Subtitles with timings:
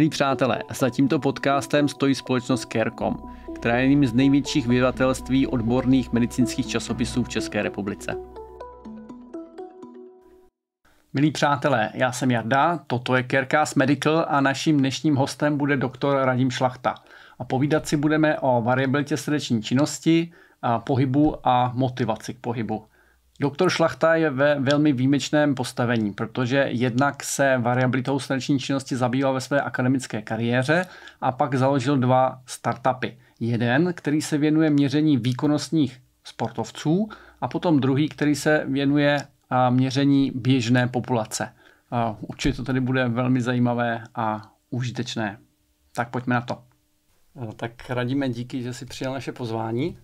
[0.00, 3.16] Milí přátelé, za tímto podcastem stojí společnost Carecom,
[3.54, 8.16] která je jedním z největších vydavatelství odborných medicínských časopisů v České republice.
[11.12, 16.16] Milí přátelé, já jsem Jarda, toto je Carecast Medical a naším dnešním hostem bude doktor
[16.24, 16.94] Radim Šlachta.
[17.38, 20.32] A povídat si budeme o variabilitě srdeční činnosti,
[20.62, 22.84] a pohybu a motivaci k pohybu.
[23.40, 29.40] Doktor Šlachta je ve velmi výjimečném postavení, protože jednak se variabilitou srdeční činnosti zabýval ve
[29.40, 30.86] své akademické kariéře
[31.20, 33.18] a pak založil dva startupy.
[33.40, 37.08] Jeden, který se věnuje měření výkonnostních sportovců
[37.40, 39.18] a potom druhý, který se věnuje
[39.70, 41.52] měření běžné populace.
[42.20, 45.38] Určitě to tedy bude velmi zajímavé a užitečné.
[45.94, 46.62] Tak pojďme na to.
[47.56, 49.98] Tak radíme díky, že si přijal naše pozvání.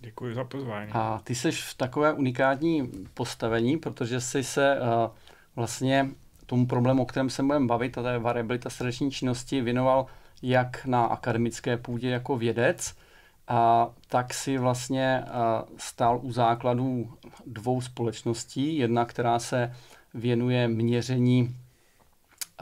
[0.00, 0.90] Děkuji za pozvání.
[0.92, 4.86] A ty jsi v takové unikátní postavení, protože jsi se uh,
[5.56, 6.10] vlastně
[6.46, 10.06] tomu problému, o kterém se budeme bavit, a to je variabilita srdeční činnosti, věnoval
[10.42, 12.94] jak na akademické půdě jako vědec,
[13.48, 17.12] a tak si vlastně uh, stál u základů
[17.46, 18.76] dvou společností.
[18.78, 19.74] Jedna, která se
[20.14, 21.56] věnuje měření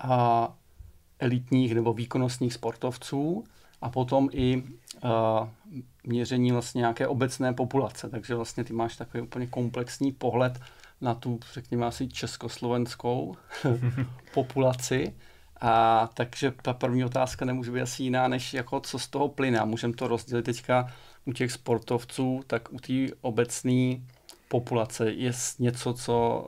[0.04, 0.10] uh,
[1.18, 3.44] elitních nebo výkonnostních sportovců
[3.80, 4.62] a potom i
[6.04, 8.08] měření vlastně nějaké obecné populace.
[8.08, 10.60] Takže vlastně ty máš takový úplně komplexní pohled
[11.00, 13.36] na tu, řekněme asi československou
[14.34, 15.14] populaci.
[15.60, 19.64] A takže ta první otázka nemůže být asi jiná, než jako co z toho plyne.
[19.64, 20.92] Můžeme to rozdělit teďka
[21.24, 23.96] u těch sportovců, tak u té obecné
[24.48, 26.44] populace je něco, co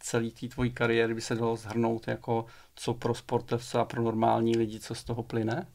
[0.00, 4.56] celý té tvojí kariéry by se dalo zhrnout jako co pro sportovce a pro normální
[4.56, 5.66] lidi, co z toho plyne?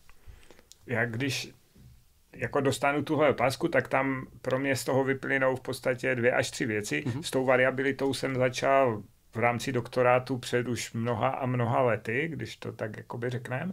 [0.86, 1.54] Já když
[2.36, 6.52] jako dostanu tuhle otázku, tak tam pro mě z toho vyplynou v podstatě dvě až
[6.52, 7.04] tři věci.
[7.06, 7.22] Mm-hmm.
[7.22, 9.04] S tou variabilitou jsem začal
[9.36, 13.72] v rámci doktorátu před už mnoha a mnoha lety, když to tak jakoby řekneme.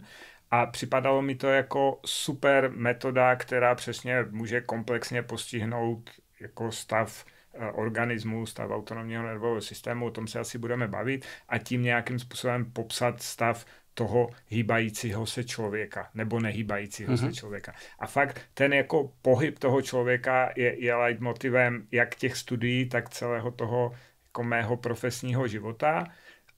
[0.51, 7.71] A připadalo mi to jako super metoda, která přesně může komplexně postihnout jako stav eh,
[7.71, 12.71] organismu, stav autonomního nervového systému, o tom se asi budeme bavit, a tím nějakým způsobem
[12.71, 17.19] popsat stav toho hýbajícího se člověka nebo nehýbajícího mm-hmm.
[17.19, 17.33] se mhm.
[17.33, 17.73] člověka.
[17.99, 23.51] A fakt ten jako pohyb toho člověka je, je leitmotivem jak těch studií, tak celého
[23.51, 23.91] toho
[24.25, 26.03] jako mého profesního života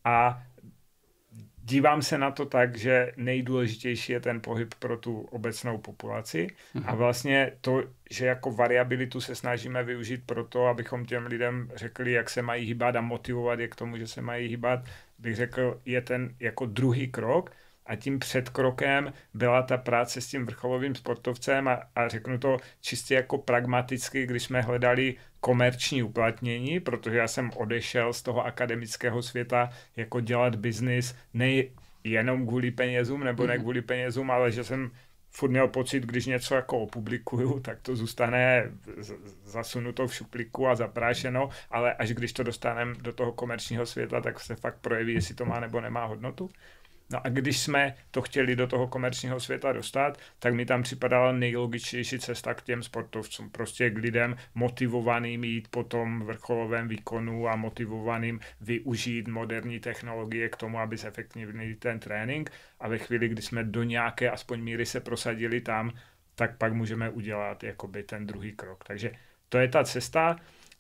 [0.04, 0.44] a
[1.66, 6.84] dívám se na to tak, že nejdůležitější je ten pohyb pro tu obecnou populaci mm-hmm.
[6.86, 12.12] a vlastně to, že jako variabilitu se snažíme využít pro to, abychom těm lidem řekli,
[12.12, 14.80] jak se mají hýbat a motivovat je k tomu, že se mají hýbat,
[15.18, 17.52] bych řekl, je ten jako druhý krok
[17.86, 23.16] a tím předkrokem byla ta práce s tím vrcholovým sportovcem a, a řeknu to čistě
[23.16, 29.70] jako pragmaticky, když jsme hledali komerční uplatnění, protože já jsem odešel z toho akademického světa
[29.96, 31.64] jako dělat biznis ne
[32.04, 33.62] jenom kvůli penězům nebo ne mhm.
[33.62, 34.92] kvůli penězům, ale že jsem
[35.36, 38.72] furt měl pocit, když něco jako opublikuju, tak to zůstane
[39.44, 44.40] zasunuto v šuplíku a zaprášeno, ale až když to dostaneme do toho komerčního světa, tak
[44.40, 46.50] se fakt projeví, jestli to má nebo nemá hodnotu.
[47.12, 51.32] No a když jsme to chtěli do toho komerčního světa dostat, tak mi tam připadala
[51.32, 53.50] nejlogičtější cesta k těm sportovcům.
[53.50, 60.56] Prostě k lidem motivovaným jít po tom vrcholovém výkonu a motivovaným využít moderní technologie k
[60.56, 62.52] tomu, aby zefektivnili ten trénink.
[62.80, 65.92] A ve chvíli, kdy jsme do nějaké aspoň míry se prosadili tam,
[66.36, 68.84] tak pak můžeme udělat jakoby ten druhý krok.
[68.84, 69.12] Takže
[69.50, 70.36] to je ta cesta.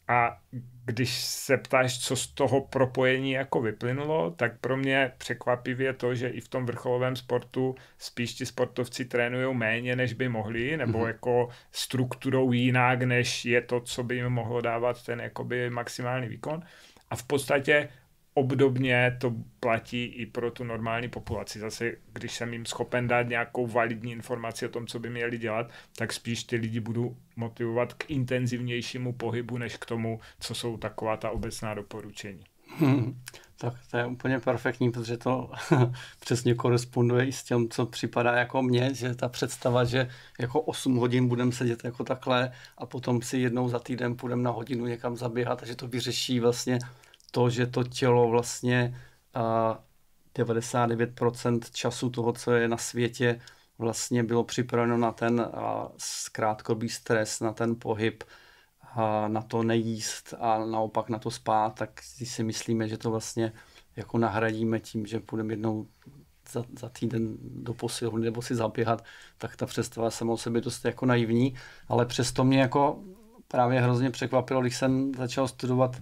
[0.07, 0.37] A
[0.85, 6.29] když se ptáš, co z toho propojení jako vyplynulo, tak pro mě překvapivě to, že
[6.29, 11.07] i v tom vrcholovém sportu spíš ti sportovci trénují méně, než by mohli, nebo mm-hmm.
[11.07, 16.61] jako strukturou jinak, než je to, co by jim mohlo dávat ten jakoby maximální výkon.
[17.09, 17.89] A v podstatě
[18.37, 21.59] obdobně to platí i pro tu normální populaci.
[21.59, 25.69] Zase, když jsem jim schopen dát nějakou validní informaci o tom, co by měli dělat,
[25.97, 31.17] tak spíš ty lidi budu motivovat k intenzivnějšímu pohybu, než k tomu, co jsou taková
[31.17, 32.43] ta obecná doporučení.
[32.77, 33.21] Hmm,
[33.57, 35.51] tak to je úplně perfektní, protože to
[36.19, 40.09] přesně koresponduje i s tím, co připadá jako mně, že ta představa, že
[40.39, 44.51] jako 8 hodin budeme sedět jako takhle a potom si jednou za týden půjdeme na
[44.51, 46.79] hodinu někam zaběhat a že to vyřeší vlastně
[47.35, 48.97] to, že to tělo vlastně
[49.35, 53.41] uh, 99% času toho, co je na světě,
[53.77, 55.47] vlastně bylo připraveno na ten
[56.31, 62.01] krátkodobý stres, na ten pohyb, uh, na to nejíst a naopak na to spát, tak
[62.01, 63.53] si myslíme, že to vlastně
[63.95, 65.87] jako nahradíme tím, že půjdeme jednou
[66.51, 69.03] za, za týden do posilovny nebo si zaběhat,
[69.37, 71.55] tak ta představa sama o sobě dost jako naivní,
[71.87, 73.03] ale přesto mě jako
[73.47, 76.01] právě hrozně překvapilo, když jsem začal studovat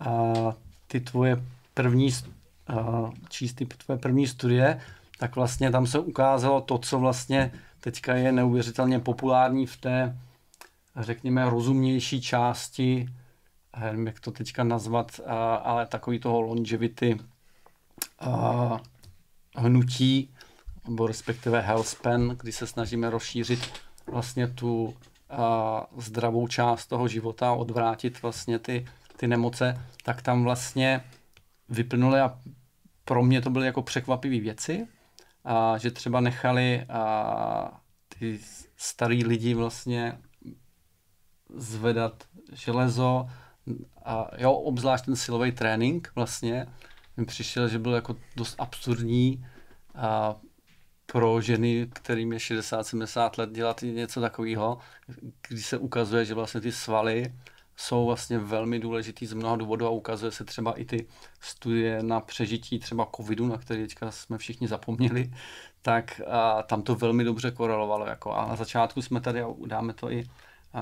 [0.00, 1.42] a ty tvoje
[1.74, 2.08] první,
[2.70, 4.80] uh, číst ty tvoje první studie,
[5.18, 10.18] tak vlastně tam se ukázalo to, co vlastně teďka je neuvěřitelně populární v té,
[10.96, 13.08] řekněme, rozumnější části,
[13.80, 15.20] nevím, jak to teďka nazvat,
[15.62, 17.18] ale takový toho longevity
[19.56, 20.30] hnutí,
[20.88, 23.72] nebo respektive healthspan, kdy se snažíme rozšířit
[24.06, 24.94] vlastně tu
[25.96, 28.86] zdravou část toho života, odvrátit vlastně ty,
[29.16, 31.04] ty nemoce, tak tam vlastně
[31.68, 32.38] vyplynuly a
[33.04, 34.86] pro mě to byly jako překvapivé věci,
[35.44, 37.80] a že třeba nechali a,
[38.18, 38.40] ty
[38.76, 40.18] starý lidi vlastně
[41.56, 43.28] zvedat železo,
[44.04, 46.66] a jo, obzvlášť ten silový trénink vlastně,
[47.16, 49.46] mi přišel, že byl jako dost absurdní
[49.94, 50.36] a
[51.06, 54.78] pro ženy, kterým je 60-70 let, dělat něco takového,
[55.48, 57.34] když se ukazuje, že vlastně ty svaly
[57.76, 61.06] jsou vlastně velmi důležitý z mnoha důvodů a ukazuje se třeba i ty
[61.40, 65.32] studie na přežití třeba covidu, na který teďka jsme všichni zapomněli,
[65.82, 68.06] tak a tam to velmi dobře korelovalo.
[68.06, 68.32] Jako.
[68.32, 70.24] A na začátku jsme tady, a dáme to i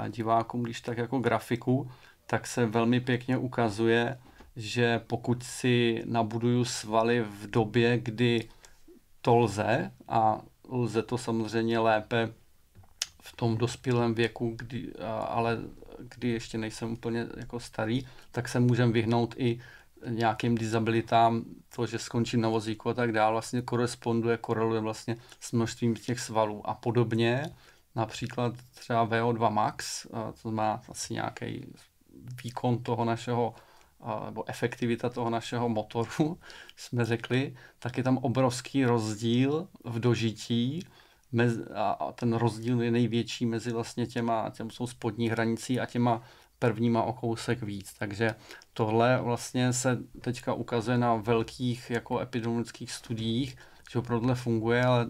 [0.08, 1.90] divákům, když tak jako grafiku,
[2.26, 4.18] tak se velmi pěkně ukazuje,
[4.56, 8.48] že pokud si nabuduju svaly v době, kdy
[9.20, 12.32] to lze a lze to samozřejmě lépe
[13.22, 14.92] v tom dospělém věku, kdy,
[15.28, 15.58] ale
[15.98, 19.60] kdy ještě nejsem úplně jako starý, tak se můžeme vyhnout i
[20.08, 21.44] nějakým disabilitám,
[21.76, 26.20] to, že skončím na vozíku a tak dále, vlastně koresponduje, koreluje vlastně s množstvím těch
[26.20, 26.68] svalů.
[26.68, 27.54] A podobně,
[27.94, 30.06] například třeba VO2 max,
[30.42, 31.66] to má asi nějaký
[32.44, 33.54] výkon toho našeho
[34.24, 36.38] nebo efektivita toho našeho motoru,
[36.76, 40.86] jsme řekli, tak je tam obrovský rozdíl v dožití
[41.74, 46.22] a ten rozdíl je největší mezi vlastně těma, těm jsou spodní hranicí a těma
[46.58, 47.94] prvníma o kousek víc.
[47.98, 48.34] Takže
[48.72, 53.56] tohle vlastně se teďka ukazuje na velkých jako epidemiologických studiích,
[53.90, 55.06] že opravdu funguje, ale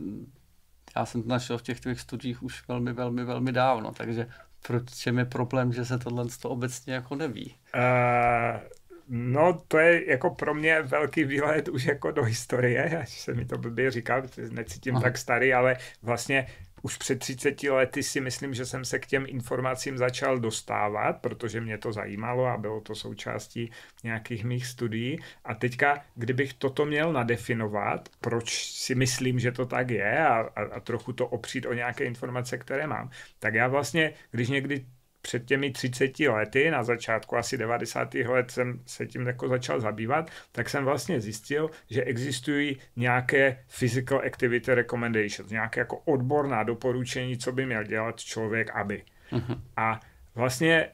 [0.97, 4.29] já jsem to našel v těch těch studiích už velmi, velmi, velmi dávno, takže
[4.67, 7.55] proč je problém, že se tohle to obecně jako neví?
[7.75, 8.61] Uh,
[9.09, 13.45] No, to je jako pro mě velký výlet už jako do historie, až se mi
[13.45, 15.03] to blbě říkal, necítím Aha.
[15.03, 16.47] tak starý, ale vlastně
[16.85, 21.61] už před 30 lety si myslím, že jsem se k těm informacím začal dostávat, protože
[21.61, 23.71] mě to zajímalo a bylo to součástí
[24.05, 25.19] nějakých mých studií.
[25.45, 30.63] A teďka, kdybych toto měl nadefinovat, proč si myslím, že to tak je a, a,
[30.63, 34.87] a trochu to opřít o nějaké informace, které mám, tak já vlastně, když někdy
[35.25, 38.15] před těmi 30 lety, na začátku asi 90.
[38.15, 44.23] let jsem se tím jako začal zabývat, tak jsem vlastně zjistil, že existují nějaké physical
[44.27, 49.03] activity recommendations, nějaké jako odborná doporučení, co by měl dělat člověk, aby.
[49.33, 49.61] Uh-huh.
[49.77, 50.01] A
[50.35, 50.89] vlastně,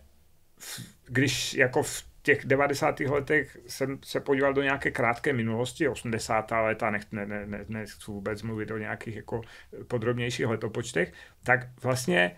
[1.07, 3.01] když jako v těch 90.
[3.01, 6.51] letech jsem se podíval do nějaké krátké minulosti, 80.
[6.51, 9.41] leta, nech, ne, ne, ne, nechci vůbec mluvit o nějakých jako
[9.89, 11.13] podrobnějších letopočtech,
[11.43, 12.37] tak vlastně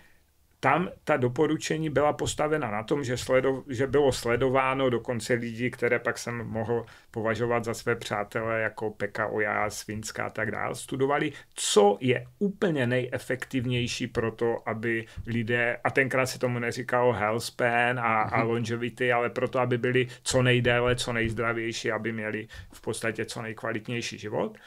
[0.65, 5.99] tam ta doporučení byla postavena na tom, že, sledo, že bylo sledováno dokonce lidi, které
[5.99, 11.33] pak jsem mohl považovat za své přátelé, jako Peka Oja, Svinská a tak dále, studovali,
[11.55, 17.99] co je úplně nejefektivnější pro to, aby lidé, a tenkrát se tomu neříkalo health span
[17.99, 18.49] a, a mhm.
[18.49, 24.19] longevity, ale proto, aby byli co nejdéle, co nejzdravější, aby měli v podstatě co nejkvalitnější
[24.19, 24.59] život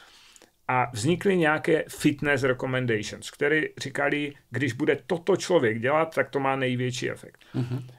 [0.68, 6.56] a vznikly nějaké fitness recommendations, které říkali, když bude toto člověk dělat, tak to má
[6.56, 7.40] největší efekt.
[7.54, 7.95] Mm-hmm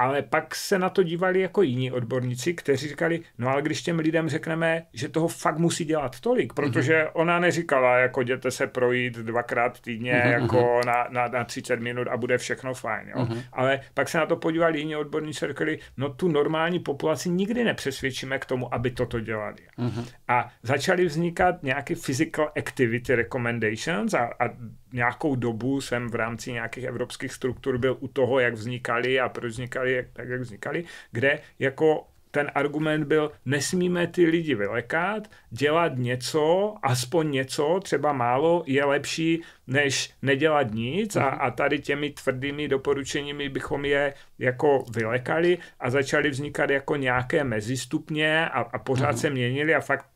[0.00, 3.98] ale pak se na to dívali jako jiní odborníci, kteří říkali, no ale když těm
[3.98, 7.10] lidem řekneme, že toho fakt musí dělat tolik, protože mm-hmm.
[7.12, 10.30] ona neříkala, jako jděte se projít dvakrát týdně mm-hmm.
[10.30, 13.24] jako na, na, na 30 minut a bude všechno fajn, jo.
[13.24, 13.42] Mm-hmm.
[13.52, 17.64] Ale pak se na to podívali jiní odborníci a řekli, no tu normální populaci nikdy
[17.64, 19.56] nepřesvědčíme k tomu, aby toto dělali.
[19.78, 20.04] Mm-hmm.
[20.28, 24.44] A začaly vznikat nějaké physical activity recommendations a, a
[24.92, 29.52] nějakou dobu jsem v rámci nějakých evropských struktur byl u toho, jak vznikaly a proč
[29.52, 36.74] vznikaly tak, jak vznikaly, kde jako ten argument byl, nesmíme ty lidi vylekat, dělat něco,
[36.82, 43.48] aspoň něco, třeba málo, je lepší, než nedělat nic a, a tady těmi tvrdými doporučeními
[43.48, 49.20] bychom je jako vylekali a začaly vznikat jako nějaké mezistupně a, a pořád uh-huh.
[49.20, 50.06] se měnili a fakt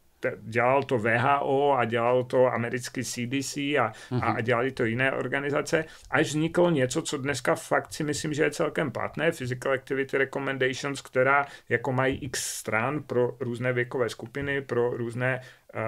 [0.43, 4.37] dělal to VHO a dělal to americký CDC a, uh-huh.
[4.37, 8.51] a dělali to jiné organizace, až vzniklo něco, co dneska fakt si myslím, že je
[8.51, 14.91] celkem platné, Physical Activity Recommendations, která jako mají x stran pro různé věkové skupiny, pro
[14.91, 15.41] různé
[15.75, 15.83] uh,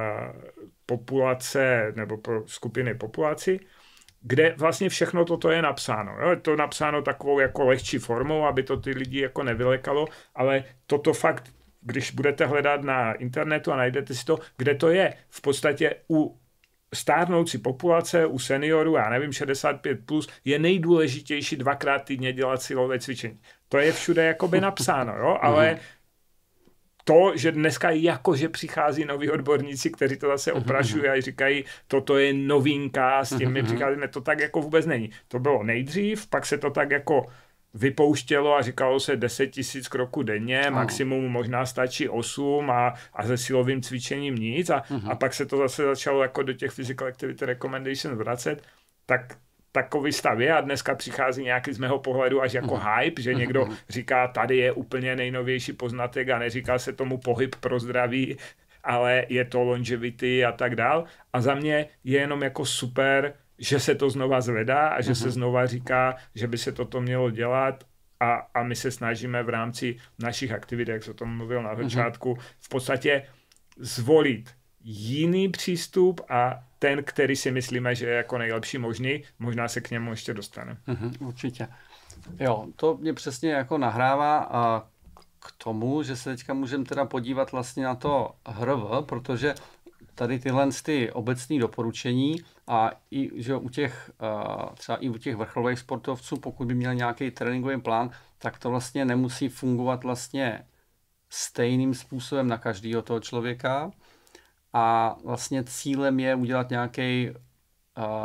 [0.87, 3.61] populace nebo pro skupiny populaci,
[4.23, 6.17] kde vlastně všechno toto je napsáno.
[6.21, 6.31] Jo?
[6.31, 11.13] Je to napsáno takovou jako lehčí formou, aby to ty lidi jako nevylekalo, ale toto
[11.13, 11.56] fakt
[11.87, 15.15] když budete hledat na internetu a najdete si to, kde to je.
[15.29, 16.39] V podstatě u
[16.95, 23.41] stárnoucí populace u seniorů, já nevím, 65 plus, je nejdůležitější dvakrát týdně dělat silové cvičení.
[23.69, 25.39] To je všude jakoby napsáno, jo?
[25.43, 25.81] ale mhm.
[27.05, 32.19] to, že dneska jakože přichází noví odborníci, kteří to zase mhm, oprašují a říkají, toto
[32.19, 35.11] je novinka, s tím my přicházíme, to tak jako vůbec není.
[35.29, 37.27] To bylo nejdřív, pak se to tak jako
[37.77, 40.77] vypouštělo a říkalo se 10 tisíc kroků denně, ano.
[40.77, 45.11] maximum možná stačí 8 a, a se silovým cvičením nic a, uh-huh.
[45.11, 48.63] a pak se to zase začalo jako do těch physical activity recommendations vracet,
[49.07, 49.39] tak
[49.73, 52.99] takový stav je a dneska přichází nějaký z mého pohledu až jako uh-huh.
[52.99, 53.77] hype, že někdo uh-huh.
[53.89, 58.37] říká, tady je úplně nejnovější poznatek a neříká se tomu pohyb pro zdraví,
[58.85, 61.05] ale je to longevity a tak dál.
[61.33, 65.19] A za mě je jenom jako super že se to znova zvedá a že uh-huh.
[65.19, 65.33] se mhm.
[65.33, 67.85] znova říká, že by se toto mělo dělat
[68.21, 71.73] a, a my se snažíme v rámci našich aktivit, jak se o tom mluvil na
[71.73, 71.83] mhm.
[71.83, 72.41] začátku, uh-huh.
[72.61, 73.23] v podstatě
[73.79, 74.51] zvolit
[74.85, 79.91] jiný přístup a ten, který si myslíme, že je jako nejlepší možný, možná se k
[79.91, 80.77] němu ještě dostane.
[80.89, 81.69] Uh-huh, určitě.
[82.41, 84.87] Jo, to mě přesně jako nahrává a
[85.39, 89.55] k tomu, že se teďka můžeme teda podívat vlastně na to HRV, protože
[90.17, 94.11] tady tyhle ty obecné doporučení a i že u těch,
[94.75, 99.05] třeba i u těch vrcholových sportovců, pokud by měl nějaký tréninkový plán, tak to vlastně
[99.05, 100.67] nemusí fungovat vlastně
[101.31, 103.91] stejným způsobem na každého toho člověka.
[104.73, 107.31] A vlastně cílem je udělat nějaký,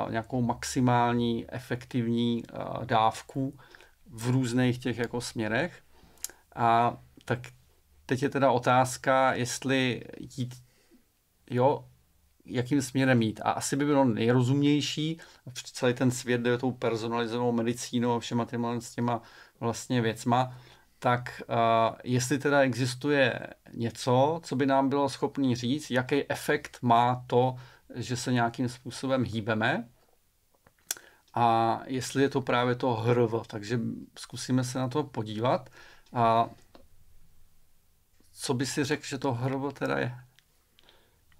[0.09, 2.43] nějakou maximální efektivní
[2.83, 3.59] dávku
[4.05, 5.81] v různých těch jako směrech.
[6.55, 7.39] A tak
[8.05, 10.03] teď je teda otázka, jestli
[10.37, 10.55] jít
[11.51, 11.85] jo,
[12.45, 13.41] jakým směrem jít.
[13.43, 15.17] A asi by bylo nejrozumnější,
[15.53, 19.21] celý ten svět jde tou personalizovanou medicínou a všema těma, s těma
[19.59, 20.57] vlastně věcma,
[20.99, 23.39] tak uh, jestli teda existuje
[23.73, 27.55] něco, co by nám bylo schopný říct, jaký efekt má to,
[27.95, 29.87] že se nějakým způsobem hýbeme,
[31.33, 33.79] a jestli je to právě to hrv, takže
[34.19, 35.69] zkusíme se na to podívat.
[36.13, 36.49] A
[38.33, 40.15] co by si řekl, že to hrv teda je?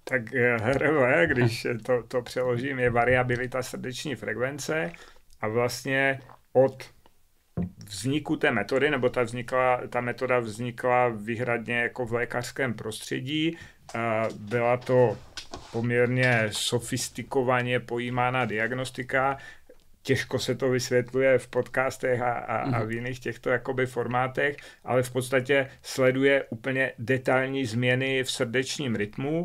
[0.04, 4.92] Tak HRV, když to, to přeložím, je variabilita srdeční frekvence
[5.40, 6.20] a vlastně
[6.52, 6.90] od
[7.84, 13.56] vzniku té metody, nebo ta, vznikla, ta metoda vznikla výhradně jako v lékařském prostředí.
[14.38, 15.18] Byla to
[15.72, 19.38] poměrně sofistikovaně pojímána diagnostika,
[20.02, 22.90] těžko se to vysvětluje v podcastech a, a, a v mhm.
[22.90, 29.44] jiných těchto jakoby formátech, ale v podstatě sleduje úplně detailní změny v srdečním rytmu,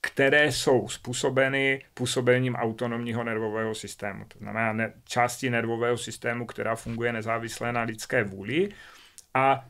[0.00, 4.24] které jsou způsobeny působením autonomního nervového systému.
[4.28, 8.68] To znamená ne, části nervového systému, která funguje nezávisle na lidské vůli
[9.34, 9.66] a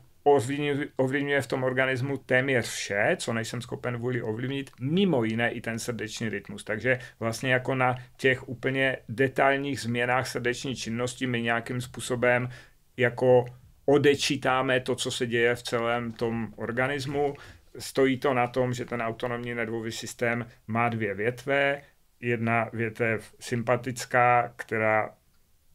[0.97, 5.79] ovlivňuje, v tom organismu téměř vše, co nejsem schopen vůli ovlivnit, mimo jiné i ten
[5.79, 6.63] srdeční rytmus.
[6.63, 12.49] Takže vlastně jako na těch úplně detailních změnách srdeční činnosti my nějakým způsobem
[12.97, 13.45] jako
[13.85, 17.35] odečítáme to, co se děje v celém tom organismu,
[17.79, 21.81] stojí to na tom, že ten autonomní nervový systém má dvě větve.
[22.19, 25.15] Jedna větev sympatická, která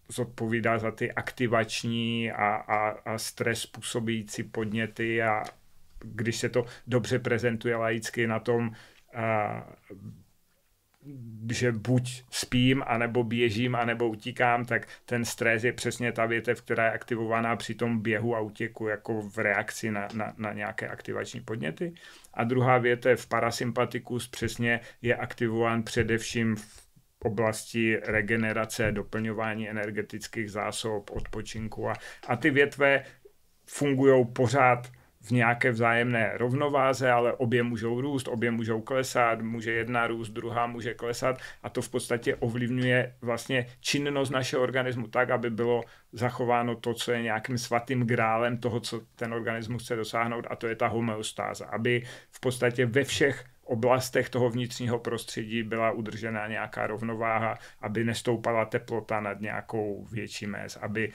[0.08, 5.44] zodpovídá za ty aktivační a, a, a stres působící podněty a
[6.00, 8.70] když se to dobře prezentuje laicky na tom
[11.52, 16.84] že buď spím, anebo běžím, anebo utíkám, tak ten stres je přesně ta větev, která
[16.84, 21.40] je aktivovaná při tom běhu a utěku jako v reakci na, na, na nějaké aktivační
[21.40, 21.94] podněty.
[22.34, 26.86] A druhá větev parasympatikus přesně je aktivován především v
[27.24, 31.94] oblasti regenerace, doplňování energetických zásob, odpočinku a,
[32.28, 33.04] a ty větve
[33.66, 34.92] fungují pořád
[35.26, 40.66] v nějaké vzájemné rovnováze, ale obě můžou růst, obě můžou klesat, může jedna růst, druhá
[40.66, 46.76] může klesat a to v podstatě ovlivňuje vlastně činnost našeho organismu tak, aby bylo zachováno
[46.76, 50.76] to, co je nějakým svatým grálem toho, co ten organismus chce dosáhnout a to je
[50.76, 57.58] ta homeostáza, aby v podstatě ve všech oblastech toho vnitřního prostředí byla udržena nějaká rovnováha,
[57.80, 61.12] aby nestoupala teplota nad nějakou větší mez, aby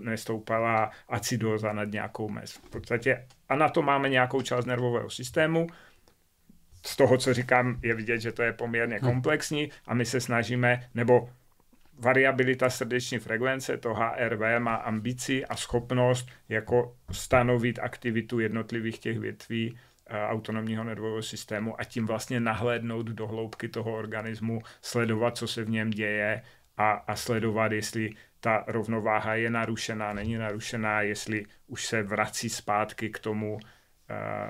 [0.00, 2.52] nestoupala acidóza nad nějakou mez.
[2.52, 5.66] V podstatě a na to máme nějakou část nervového systému.
[6.86, 9.04] Z toho, co říkám, je vidět, že to je poměrně hm.
[9.04, 11.28] komplexní a my se snažíme, nebo
[11.98, 19.78] variabilita srdeční frekvence, to HRV má ambici a schopnost jako stanovit aktivitu jednotlivých těch větví
[20.10, 25.70] autonomního nervového systému a tím vlastně nahlédnout do hloubky toho organismu, sledovat, co se v
[25.70, 26.42] něm děje
[26.76, 33.10] a, a sledovat, jestli ta rovnováha je narušená, není narušená, jestli už se vrací zpátky
[33.10, 33.58] k tomu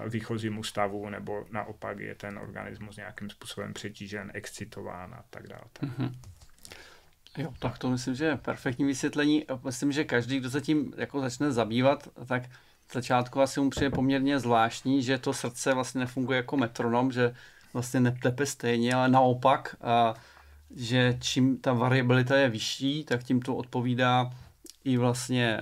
[0.08, 5.62] výchozímu stavu, nebo naopak je ten organismus nějakým způsobem přetížen, excitován a tak dále.
[5.82, 6.12] Mm-hmm.
[7.38, 9.46] Jo, tak to myslím, že je perfektní vysvětlení.
[9.64, 12.42] Myslím, že každý, kdo se tím jako začne zabývat, tak
[12.92, 17.34] začátku asi mu přijde poměrně zvláštní, že to srdce vlastně nefunguje jako metronom, že
[17.72, 20.14] vlastně netepe stejně, ale naopak, a,
[20.76, 24.30] že čím ta variabilita je vyšší, tak tím to odpovídá
[24.84, 25.60] i vlastně,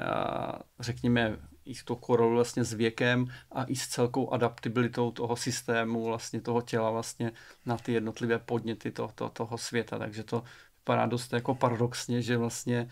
[0.80, 6.40] řekněme, i to korolu vlastně s věkem a i s celkou adaptabilitou toho systému, vlastně
[6.40, 7.32] toho těla vlastně
[7.66, 9.98] na ty jednotlivé podněty to, to, toho světa.
[9.98, 10.42] Takže to
[10.78, 12.88] vypadá dost jako paradoxně, že vlastně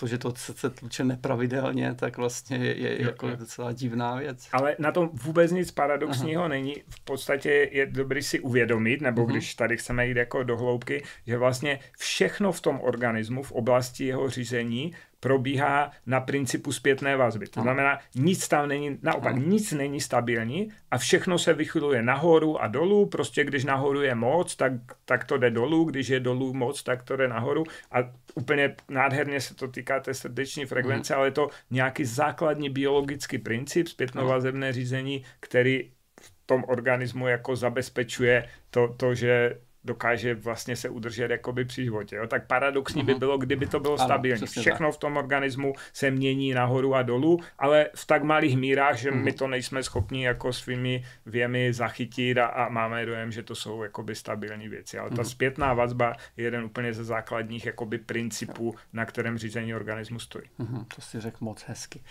[0.00, 4.48] to, že to se tluče nepravidelně, tak vlastně je, je jako docela divná věc.
[4.52, 6.48] Ale na tom vůbec nic paradoxního Aha.
[6.48, 6.74] není.
[6.88, 9.30] V podstatě je dobrý si uvědomit, nebo uh-huh.
[9.30, 14.04] když tady chceme jít jako do hloubky, že vlastně všechno v tom organismu, v oblasti
[14.04, 17.46] jeho řízení, probíhá na principu zpětné vazby.
[17.46, 22.66] To znamená, nic tam není, naopak nic není stabilní a všechno se vychyluje nahoru a
[22.66, 23.06] dolů.
[23.06, 24.72] Prostě když nahoru je moc, tak,
[25.04, 27.64] tak to jde dolů, když je dolů moc, tak to jde nahoru.
[27.92, 27.98] A
[28.34, 33.88] úplně nádherně se to týká té srdeční frekvence, ale je to nějaký základní biologický princip,
[33.88, 41.30] zpětnovazebné řízení, který v tom organismu jako zabezpečuje to, to že dokáže vlastně se udržet
[41.30, 42.16] jakoby při životě.
[42.16, 42.26] Jo?
[42.26, 43.06] Tak paradoxní uh-huh.
[43.06, 43.18] by mhm.
[43.18, 44.46] bylo, kdyby to bylo ano, stabilní.
[44.46, 44.94] Všechno tak.
[44.94, 49.22] v tom organismu se mění nahoru a dolů, ale v tak malých mírách, že uh-huh.
[49.22, 53.82] my to nejsme schopni jako svými věmi zachytit a, a máme dojem, že to jsou
[53.82, 54.98] jakoby stabilní věci.
[54.98, 55.16] Ale uh-huh.
[55.16, 55.30] ta mhm.
[55.30, 60.44] zpětná vazba je jeden úplně ze základních jakoby principů, na kterém řízení organismu stojí.
[60.60, 60.84] Uh-huh.
[60.94, 62.02] To si řekl moc hezky.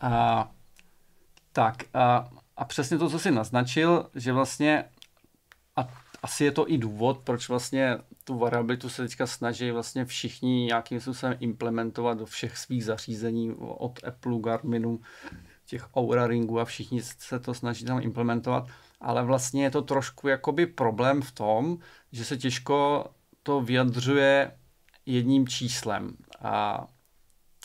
[0.00, 0.50] A,
[1.52, 4.84] tak a, a přesně to, co jsi naznačil, že vlastně
[6.26, 11.00] asi je to i důvod, proč vlastně tu variabilitu se teďka snaží vlastně všichni nějakým
[11.00, 15.00] způsobem implementovat do všech svých zařízení od Apple, Garminu,
[15.66, 18.68] těch Aura Ringů a všichni se to snaží tam implementovat,
[19.00, 21.78] ale vlastně je to trošku jakoby problém v tom,
[22.12, 23.06] že se těžko
[23.42, 24.58] to vyjadřuje
[25.06, 26.16] jedním číslem.
[26.40, 26.86] A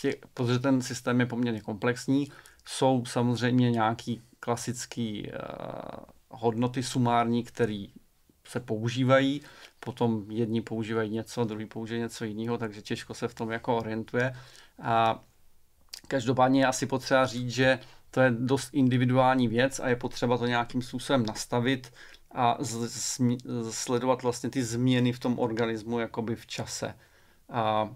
[0.01, 2.31] tě, protože ten systém je poměrně komplexní,
[2.65, 5.35] jsou samozřejmě nějaký klasický uh,
[6.29, 7.85] hodnoty sumární, které
[8.47, 9.41] se používají,
[9.79, 14.33] potom jedni používají něco, druhý používají něco jiného, takže těžko se v tom jako orientuje.
[14.81, 15.23] A
[16.07, 17.79] každopádně je asi potřeba říct, že
[18.11, 21.93] to je dost individuální věc a je potřeba to nějakým způsobem nastavit
[22.31, 22.57] a
[23.69, 26.93] sledovat vlastně ty změny v tom organismu jakoby v čase.
[27.49, 27.89] A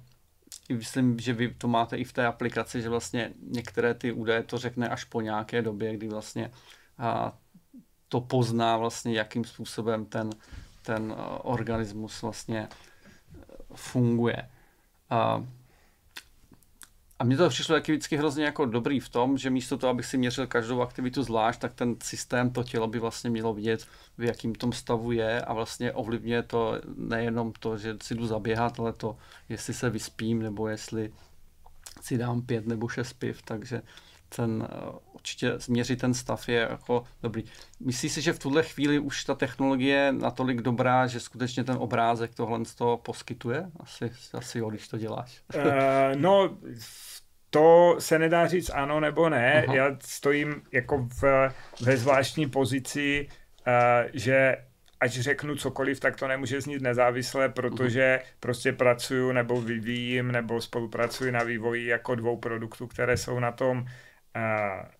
[0.69, 4.57] myslím, že vy to máte i v té aplikaci, že vlastně některé ty údaje to
[4.57, 6.51] řekne až po nějaké době, kdy vlastně
[6.97, 7.37] a
[8.15, 10.29] to pozná vlastně, jakým způsobem ten,
[10.81, 13.43] ten eh, organismus vlastně eh,
[13.75, 14.49] funguje.
[15.09, 15.43] A,
[17.19, 20.05] a mně to přišlo taky vždycky hrozně jako dobrý v tom, že místo toho, abych
[20.05, 24.23] si měřil každou aktivitu zvlášť, tak ten systém, to tělo by vlastně mělo vidět, v
[24.23, 28.93] jakým tom stavu je a vlastně ovlivňuje to nejenom to, že si jdu zaběhat, ale
[28.93, 29.17] to,
[29.49, 31.13] jestli se vyspím nebo jestli
[32.01, 33.81] si dám pět nebo šest piv, takže
[34.29, 37.43] ten eh, určitě změřit ten stav je jako dobrý.
[37.79, 41.75] Myslíš si, že v tuhle chvíli už ta technologie je natolik dobrá, že skutečně ten
[41.79, 43.65] obrázek tohle z toho poskytuje?
[43.79, 45.41] Asi, asi jo, když to děláš.
[45.55, 45.61] Uh,
[46.15, 46.57] no,
[47.49, 49.63] to se nedá říct ano nebo ne.
[49.67, 49.75] Aha.
[49.75, 53.27] Já stojím jako v, ve zvláštní pozici,
[53.67, 54.57] uh, že
[54.99, 58.27] ať řeknu cokoliv, tak to nemůže znít nezávisle, protože uh-huh.
[58.39, 63.85] prostě pracuju nebo vyvíjím nebo spolupracuji na vývoji jako dvou produktů, které jsou na tom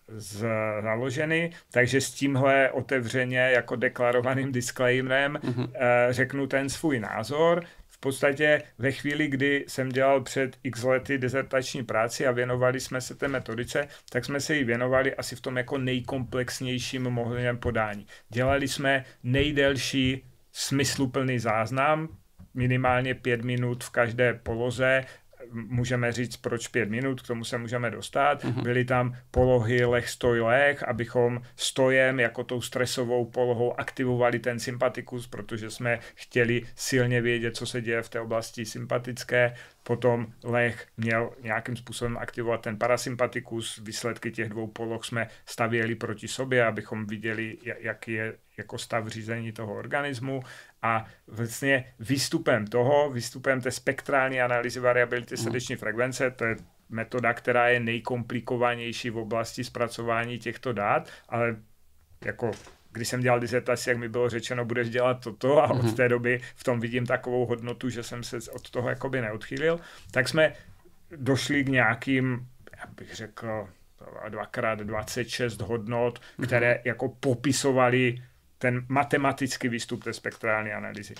[0.08, 5.70] založeny, takže s tímhle otevřeně jako deklarovaným disclaimerem mm-hmm.
[6.10, 7.64] řeknu ten svůj názor.
[7.88, 13.00] V podstatě ve chvíli, kdy jsem dělal před x lety dezertační práci a věnovali jsme
[13.00, 18.06] se té metodice, tak jsme se jí věnovali asi v tom jako nejkomplexnějším možném podání.
[18.28, 22.08] Dělali jsme nejdelší smysluplný záznam,
[22.54, 25.04] minimálně pět minut v každé poloze
[25.52, 28.44] můžeme říct, proč pět minut, k tomu se můžeme dostat.
[28.44, 28.62] Mm-hmm.
[28.62, 35.26] Byly tam polohy leh, stoj, leh, abychom stojem jako tou stresovou polohou aktivovali ten sympatikus,
[35.26, 39.54] protože jsme chtěli silně vědět, co se děje v té oblasti sympatické.
[39.82, 43.80] Potom leh měl nějakým způsobem aktivovat ten parasympatikus.
[43.84, 49.52] Výsledky těch dvou poloh jsme stavěli proti sobě, abychom viděli, jaký je jako stav řízení
[49.52, 50.42] toho organismu
[50.82, 55.42] a vlastně výstupem toho, výstupem té spektrální analýzy variability mhm.
[55.42, 56.56] srdeční frekvence, to je
[56.88, 61.56] metoda, která je nejkomplikovanější v oblasti zpracování těchto dát, ale
[62.24, 62.50] jako
[62.92, 65.94] když jsem dělal dizertaci, jak mi bylo řečeno, budeš dělat toto a od mhm.
[65.94, 70.28] té doby v tom vidím takovou hodnotu, že jsem se od toho jakoby neodchýlil, tak
[70.28, 70.52] jsme
[71.16, 72.46] došli k nějakým,
[72.78, 73.68] já bych řekl,
[74.28, 76.80] dvakrát 26 hodnot, které mm-hmm.
[76.84, 78.22] jako popisovaly
[78.66, 81.14] ten matematický výstup té spektrální analýzy.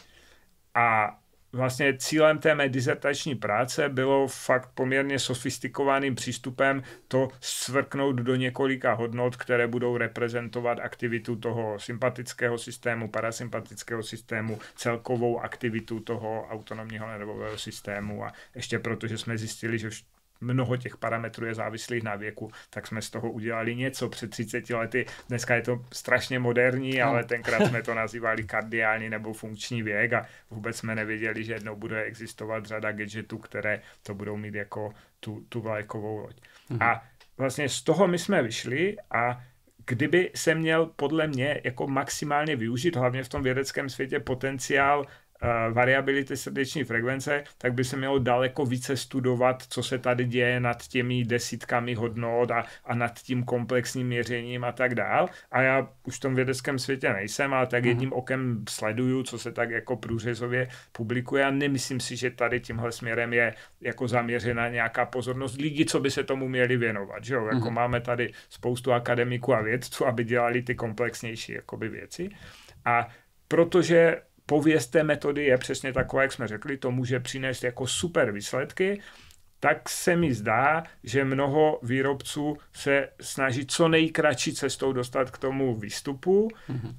[0.75, 1.19] A
[1.53, 8.93] vlastně cílem té mé dizertační práce bylo fakt poměrně sofistikovaným přístupem to svrknout do několika
[8.93, 17.59] hodnot, které budou reprezentovat aktivitu toho sympatického systému, parasympatického systému, celkovou aktivitu toho autonomního nervového
[17.59, 19.91] systému a ještě protože jsme zjistili, že
[20.41, 24.71] mnoho těch parametrů je závislých na věku, tak jsme z toho udělali něco před 30
[24.71, 25.07] lety.
[25.29, 27.07] Dneska je to strašně moderní, no.
[27.07, 31.77] ale tenkrát jsme to nazývali kardiální nebo funkční věk a vůbec jsme nevěděli, že jednou
[31.77, 36.37] bude existovat řada gadgetů, které to budou mít jako tu, tu vlajkovou loď.
[36.71, 36.83] Mhm.
[36.83, 37.05] A
[37.39, 39.41] vlastně z toho my jsme vyšli a
[39.87, 45.07] kdyby se měl podle mě jako maximálně využít, hlavně v tom vědeckém světě, potenciál
[45.73, 50.89] variability srdeční frekvence, tak by se mělo daleko více studovat, co se tady děje nad
[50.89, 55.29] těmi desítkami hodnot a, a nad tím komplexním měřením a tak dál.
[55.51, 57.89] A já už v tom vědeckém světě nejsem, ale tak mhm.
[57.89, 62.93] jedním okem sleduju, co se tak jako průřezově publikuje a nemyslím si, že tady tímhle
[62.93, 67.25] směrem je jako zaměřena nějaká pozornost lidí, co by se tomu měli věnovat.
[67.25, 67.47] Že jo?
[67.47, 67.75] Jako mm.
[67.75, 72.29] máme tady spoustu akademiků a vědců, aby dělali ty komplexnější jakoby věci.
[72.85, 73.09] A
[73.49, 78.33] protože pověst té metody je přesně taková, jak jsme řekli, to může přinést jako super
[78.33, 79.01] výsledky,
[79.61, 85.75] tak se mi zdá, že mnoho výrobců se snaží co nejkratší cestou dostat k tomu
[85.75, 86.49] výstupu.
[86.71, 86.95] Mm-hmm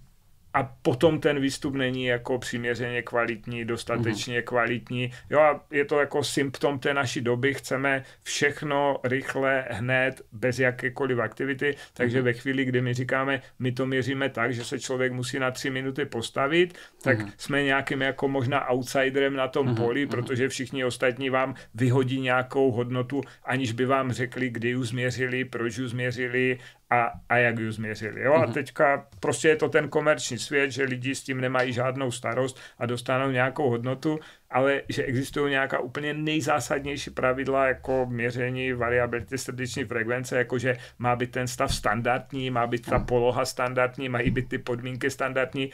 [0.58, 4.44] a potom ten výstup není jako přiměřeně kvalitní, dostatečně mm-hmm.
[4.44, 5.12] kvalitní.
[5.30, 11.20] Jo a je to jako symptom té naší doby, chceme všechno rychle, hned, bez jakékoliv
[11.20, 12.24] aktivity, takže mm-hmm.
[12.24, 15.70] ve chvíli, kdy my říkáme, my to měříme tak, že se člověk musí na tři
[15.70, 17.32] minuty postavit, tak mm-hmm.
[17.38, 19.76] jsme nějakým jako možná outsiderem na tom mm-hmm.
[19.76, 20.10] poli, mhm.
[20.10, 25.78] protože všichni ostatní vám vyhodí nějakou hodnotu, aniž by vám řekli, kdy ji změřili, proč
[25.78, 26.58] ji změřili
[26.90, 28.22] a, a jak ji změřili.
[28.22, 28.34] Jo?
[28.34, 28.54] A mhm.
[28.54, 32.86] teďka prostě je to ten komerční svět, že lidi s tím nemají žádnou starost a
[32.86, 34.20] dostanou nějakou hodnotu,
[34.50, 41.32] ale že existují nějaká úplně nejzásadnější pravidla jako měření variability srdeční frekvence, jakože má být
[41.32, 43.06] ten stav standardní, má být ta mhm.
[43.06, 45.72] poloha standardní, mají být ty podmínky standardní.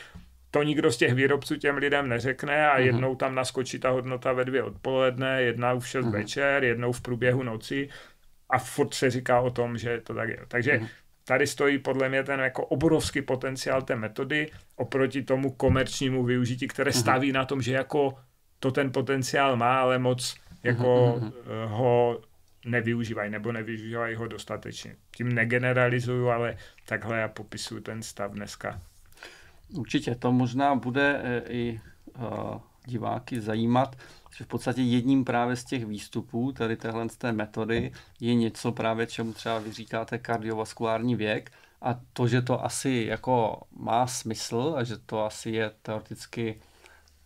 [0.51, 2.85] To nikdo z těch výrobců těm lidem neřekne a mm-hmm.
[2.85, 6.11] jednou tam naskočí ta hodnota ve dvě odpoledne, jednou v šest mm-hmm.
[6.11, 7.89] večer, jednou v průběhu noci
[8.49, 10.39] a furt se říká o tom, že to tak je.
[10.47, 10.87] Takže mm-hmm
[11.25, 16.91] tady stojí podle mě ten jako obrovský potenciál té metody oproti tomu komerčnímu využití, které
[16.91, 16.99] uh-huh.
[16.99, 18.13] staví na tom, že jako
[18.59, 21.31] to ten potenciál má, ale moc jako uh-huh.
[21.65, 22.21] ho
[22.65, 24.95] nevyužívají nebo nevyužívají ho dostatečně.
[25.15, 28.79] Tím negeneralizuju, ale takhle já popisuju ten stav dneska.
[29.73, 31.81] Určitě, to možná bude eh, i
[32.17, 33.95] uh, diváky zajímat
[34.41, 39.07] v podstatě jedním právě z těch výstupů tady téhle z té metody je něco právě,
[39.07, 41.51] čemu třeba vy říkáte kardiovaskulární věk.
[41.81, 46.61] A to, že to asi jako má smysl a že to asi je teoreticky,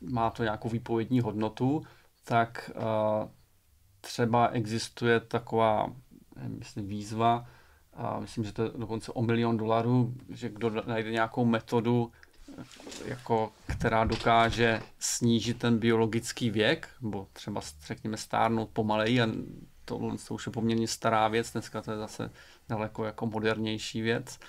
[0.01, 1.83] má to nějakou výpovědní hodnotu,
[2.23, 3.29] tak uh,
[4.01, 5.93] třeba existuje taková
[6.47, 7.47] myslím, výzva,
[7.93, 12.11] a myslím, že to je dokonce o milion dolarů, že kdo najde nějakou metodu,
[13.05, 19.27] jako, která dokáže snížit ten biologický věk, nebo třeba řekněme stárnout pomaleji a
[19.85, 22.31] tohle to už je poměrně stará věc, dneska to je zase
[22.69, 24.39] daleko jako modernější věc,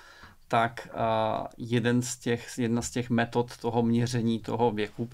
[0.49, 5.11] tak uh, jeden z těch, jedna z těch metod toho měření toho věku,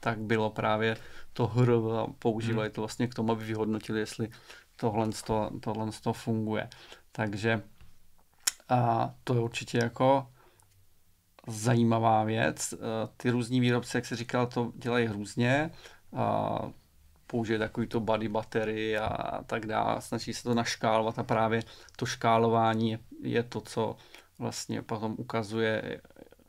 [0.00, 0.96] tak bylo právě
[1.32, 2.74] to hr a používali hmm.
[2.74, 4.28] to vlastně k tomu, aby vyhodnotili, jestli
[4.76, 6.68] tohle, to, tohle to funguje.
[7.12, 7.62] Takže
[8.68, 10.31] a to je určitě jako
[11.46, 12.72] zajímavá věc.
[12.72, 12.78] Eh,
[13.16, 15.70] ty různí výrobci, jak se říkal, to dělají různě.
[17.26, 20.00] Použije takový to body battery a tak dále.
[20.00, 21.62] Snaží se to naškálovat a právě
[21.96, 23.96] to škálování je to, co
[24.38, 26.00] vlastně potom ukazuje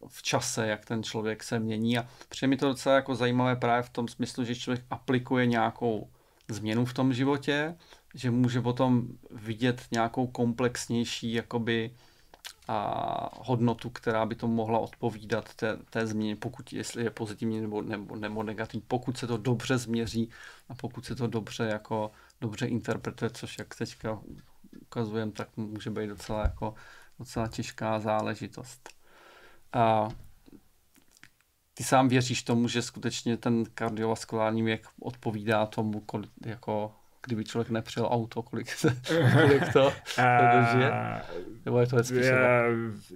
[0.07, 3.83] v čase, jak ten člověk se mění a přijde mi to docela jako zajímavé právě
[3.83, 6.09] v tom smyslu, že člověk aplikuje nějakou
[6.47, 7.75] změnu v tom životě,
[8.15, 11.91] že může potom vidět nějakou komplexnější jakoby
[12.67, 17.81] a hodnotu, která by to mohla odpovídat té, té změně, pokud jestli je pozitivní nebo,
[17.81, 20.29] nebo, nebo negativní, pokud se to dobře změří
[20.69, 24.21] a pokud se to dobře jako dobře interpretuje, což jak teďka
[24.81, 26.73] ukazujeme, tak může být docela jako
[27.19, 28.89] docela těžká záležitost.
[29.73, 30.09] A
[31.73, 36.05] ty sám věříš tomu, že skutečně ten kardiovaskulární věk odpovídá tomu,
[36.45, 38.87] jako kdyby člověk nepřijel auto, kolik, se,
[39.33, 39.93] kolik to,
[40.53, 40.91] dožije?
[41.65, 41.97] Nebo je to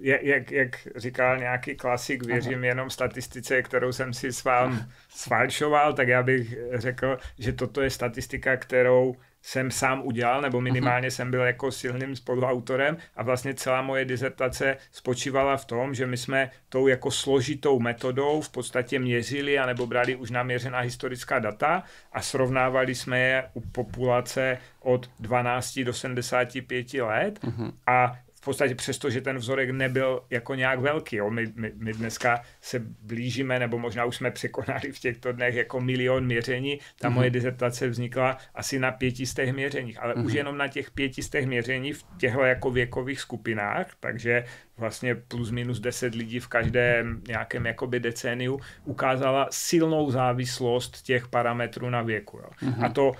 [0.00, 2.66] jak, jak, jak říkal nějaký klasik, věřím Aha.
[2.66, 7.90] jenom statistice, kterou jsem si s vám sfalšoval, tak já bych řekl, že toto je
[7.90, 13.82] statistika, kterou jsem sám udělal, nebo minimálně jsem byl jako silným spoluautorem a vlastně celá
[13.82, 19.58] moje dizertace spočívala v tom, že my jsme tou jako složitou metodou v podstatě měřili
[19.58, 25.92] anebo brali už naměřená historická data a srovnávali jsme je u populace od 12 do
[25.92, 27.72] 75 let uh-huh.
[27.86, 28.18] a
[28.48, 31.16] podstatě přesto, že ten vzorek nebyl jako nějak velký.
[31.16, 31.30] Jo.
[31.30, 35.80] My, my, my dneska se blížíme, nebo možná už jsme překonali v těchto dnech jako
[35.80, 36.78] milion měření.
[37.00, 37.12] Ta mm-hmm.
[37.12, 40.24] moje dizertace vznikla asi na pětistech měřeních, ale mm-hmm.
[40.24, 40.36] už mhm.
[40.36, 44.44] jenom na těch pětistech měření v těchto jako věkových skupinách, takže
[44.76, 51.90] vlastně plus minus 10 lidí v každém nějakém jakoby decéniu ukázala silnou závislost těch parametrů
[51.90, 52.36] na věku.
[52.36, 52.50] Jo.
[52.62, 52.84] Mm-hmm.
[52.84, 53.12] A to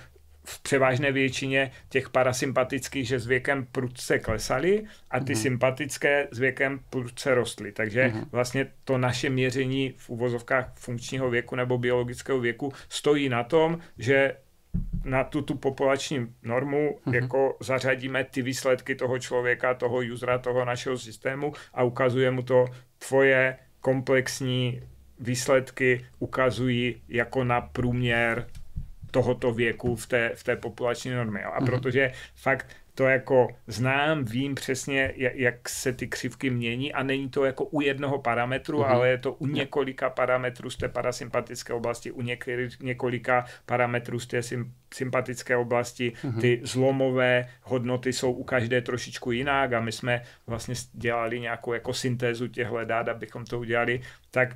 [0.49, 5.41] v převážné většině těch parasympatických, že s věkem prudce klesaly a ty mm-hmm.
[5.41, 7.71] sympatické s věkem prudce rostly.
[7.71, 8.25] Takže mm-hmm.
[8.31, 14.35] vlastně to naše měření v uvozovkách funkčního věku nebo biologického věku stojí na tom, že
[15.03, 17.13] na tu, tu populační normu mm-hmm.
[17.13, 22.65] jako zařadíme ty výsledky toho člověka, toho usera, toho našeho systému a ukazuje mu to
[23.07, 24.81] tvoje komplexní
[25.19, 28.47] výsledky ukazují jako na průměr
[29.11, 31.43] tohoto věku v té, v té populační normě.
[31.43, 31.65] A mm-hmm.
[31.65, 37.45] protože fakt to jako znám, vím přesně, jak se ty křivky mění a není to
[37.45, 38.89] jako u jednoho parametru, mm-hmm.
[38.89, 42.21] ale je to u několika parametrů z té parasympatické oblasti, u
[42.79, 44.41] několika parametrů z té
[44.93, 46.13] sympatické oblasti.
[46.23, 46.41] Mm-hmm.
[46.41, 51.93] Ty zlomové hodnoty jsou u každé trošičku jinak a my jsme vlastně dělali nějakou jako
[51.93, 54.55] syntézu těchto dát, abychom to udělali, tak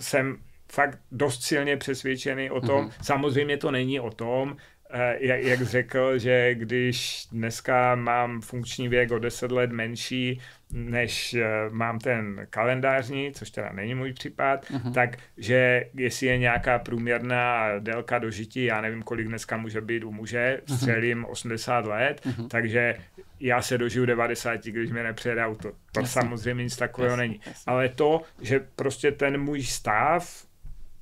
[0.00, 0.38] jsem
[0.70, 2.86] fakt dost silně přesvědčený o tom.
[2.86, 3.02] Mm-hmm.
[3.02, 4.56] Samozřejmě to není o tom,
[4.90, 10.40] eh, jak, jak řekl, že když dneska mám funkční věk o 10 let menší,
[10.72, 14.92] než eh, mám ten kalendářní, což teda není můj případ, uh-huh.
[14.92, 20.12] tak že jestli je nějaká průměrná délka dožití, já nevím, kolik dneska může být u
[20.12, 20.78] muže, mhm.
[20.78, 21.30] střelím uh-huh.
[21.30, 22.48] 80 let, uh-huh.
[22.48, 22.96] takže
[23.40, 25.72] já se dožiju 90, když mi nepřejede auto.
[25.92, 26.22] To jasně.
[26.22, 27.40] samozřejmě nic takového jasně, není.
[27.46, 27.72] Jasně.
[27.72, 30.49] Ale to, že prostě ten můj stav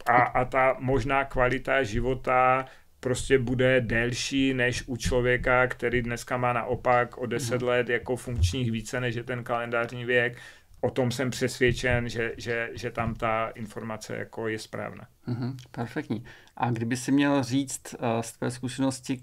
[0.08, 2.66] a, a ta možná kvalita života
[3.00, 7.68] prostě bude delší než u člověka, který dneska má naopak o 10 mm.
[7.68, 10.38] let jako funkčních více než je ten kalendářní věk.
[10.80, 15.06] O tom jsem přesvědčen, že, že, že tam ta informace jako je správná.
[15.28, 16.24] Mm-hmm, perfektní.
[16.56, 19.22] A kdyby si měl říct uh, z tvé zkušenosti,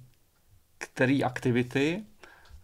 [0.77, 2.03] které aktivity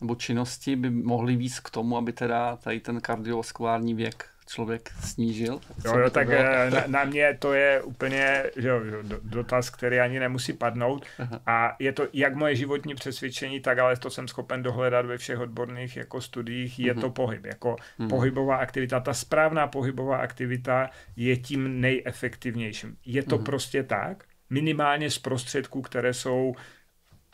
[0.02, 5.60] nebo činnosti by mohly víc k tomu, aby teda tady ten kardiovaskulární věk člověk snížil.
[5.86, 8.82] Jo, jo, tak eh, na, na mě to je úplně že jo,
[9.24, 11.06] dotaz, který ani nemusí padnout.
[11.20, 11.42] Aha.
[11.46, 15.40] A je to jak moje životní přesvědčení, tak ale to jsem schopen dohledat ve všech
[15.40, 17.02] odborných jako studiích, je uh-huh.
[17.02, 17.46] to pohyb.
[17.46, 18.10] Jako uh-huh.
[18.10, 22.98] pohybová aktivita, ta správná pohybová aktivita je tím nejefektivnějším.
[23.06, 23.44] Je to uh-huh.
[23.44, 26.56] prostě tak, minimálně z prostředků, které jsou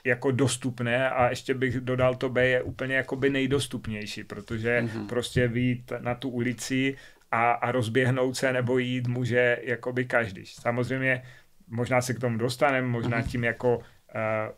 [0.03, 5.07] jako dostupné a ještě bych dodal to B je úplně jakoby nejdostupnější, protože mm-hmm.
[5.07, 6.95] prostě výjít na tu ulici
[7.31, 10.45] a, a rozběhnout se nebo jít může jakoby každý.
[10.45, 11.23] Samozřejmě
[11.67, 13.27] možná se k tomu dostaneme, možná mm-hmm.
[13.27, 13.77] tím jako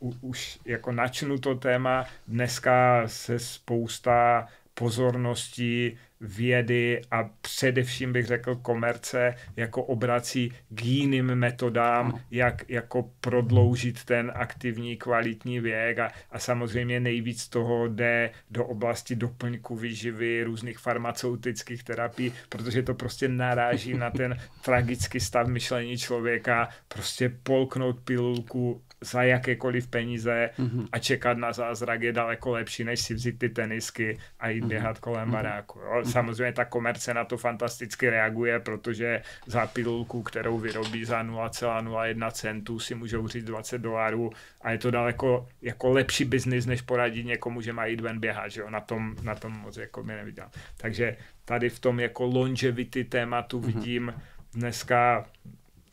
[0.02, 2.06] uh, už jako načnu to téma.
[2.28, 12.22] Dneska se spousta pozornosti vědy a především bych řekl komerce jako obrací k jiným metodám,
[12.32, 19.16] jak jako prodloužit ten aktivní kvalitní věk a, a samozřejmě nejvíc toho jde do oblasti
[19.16, 26.70] doplňku výživy, různých farmaceutických terapií, protože to prostě naráží na ten tragický stav myšlení člověka,
[26.88, 30.88] prostě polknout pilulku za jakékoliv peníze mm-hmm.
[30.92, 34.68] a čekat na zázrak je daleko lepší, než si vzít ty tenisky a jít mm-hmm.
[34.68, 35.32] běhat kolem mm-hmm.
[35.32, 35.80] baráku.
[35.80, 36.02] Jo?
[36.02, 36.12] Mm-hmm.
[36.12, 42.80] Samozřejmě ta komerce na to fantasticky reaguje, protože za pilulku, kterou vyrobí za 0,01 centu,
[42.80, 44.32] si můžou říct 20 dolarů
[44.62, 48.52] a je to daleko jako lepší biznis, než poradit někomu, že má jít ven běhat.
[48.52, 48.70] Že jo?
[48.70, 50.46] Na, tom, na tom moc jako mi neviděl.
[50.78, 53.66] Takže tady v tom jako longevity tématu mm-hmm.
[53.66, 54.14] vidím
[54.54, 55.26] dneska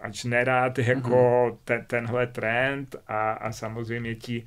[0.00, 1.58] ač nerád jako mm-hmm.
[1.64, 4.46] te, tenhle trend a, a samozřejmě ti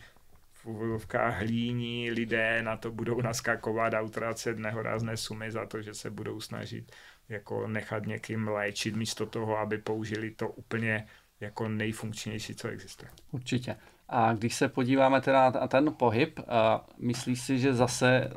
[0.54, 5.94] v úvodovkách hlíní lidé na to budou naskakovat a utracet nehorázné sumy za to, že
[5.94, 6.92] se budou snažit
[7.30, 11.08] jako nechat někým léčit místo toho, aby použili to úplně
[11.40, 13.12] jako nejfunkčnější, co existuje.
[13.32, 13.76] Určitě.
[14.10, 18.32] A když se podíváme teda na ten pohyb, a myslíš si, že zase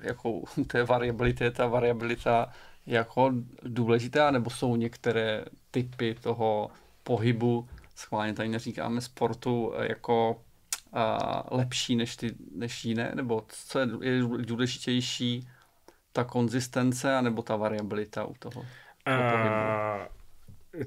[0.00, 2.48] jako u té variability je ta variabilita
[2.86, 6.70] jako důležitá, nebo jsou některé typy toho
[7.02, 10.42] pohybu, schválně tady neříkáme sportu, jako
[10.92, 15.48] a, lepší než, ty, než jiné, nebo co je, je důležitější,
[16.12, 18.60] ta konzistence, anebo ta variabilita u toho,
[19.04, 19.44] toho
[20.04, 20.19] uh,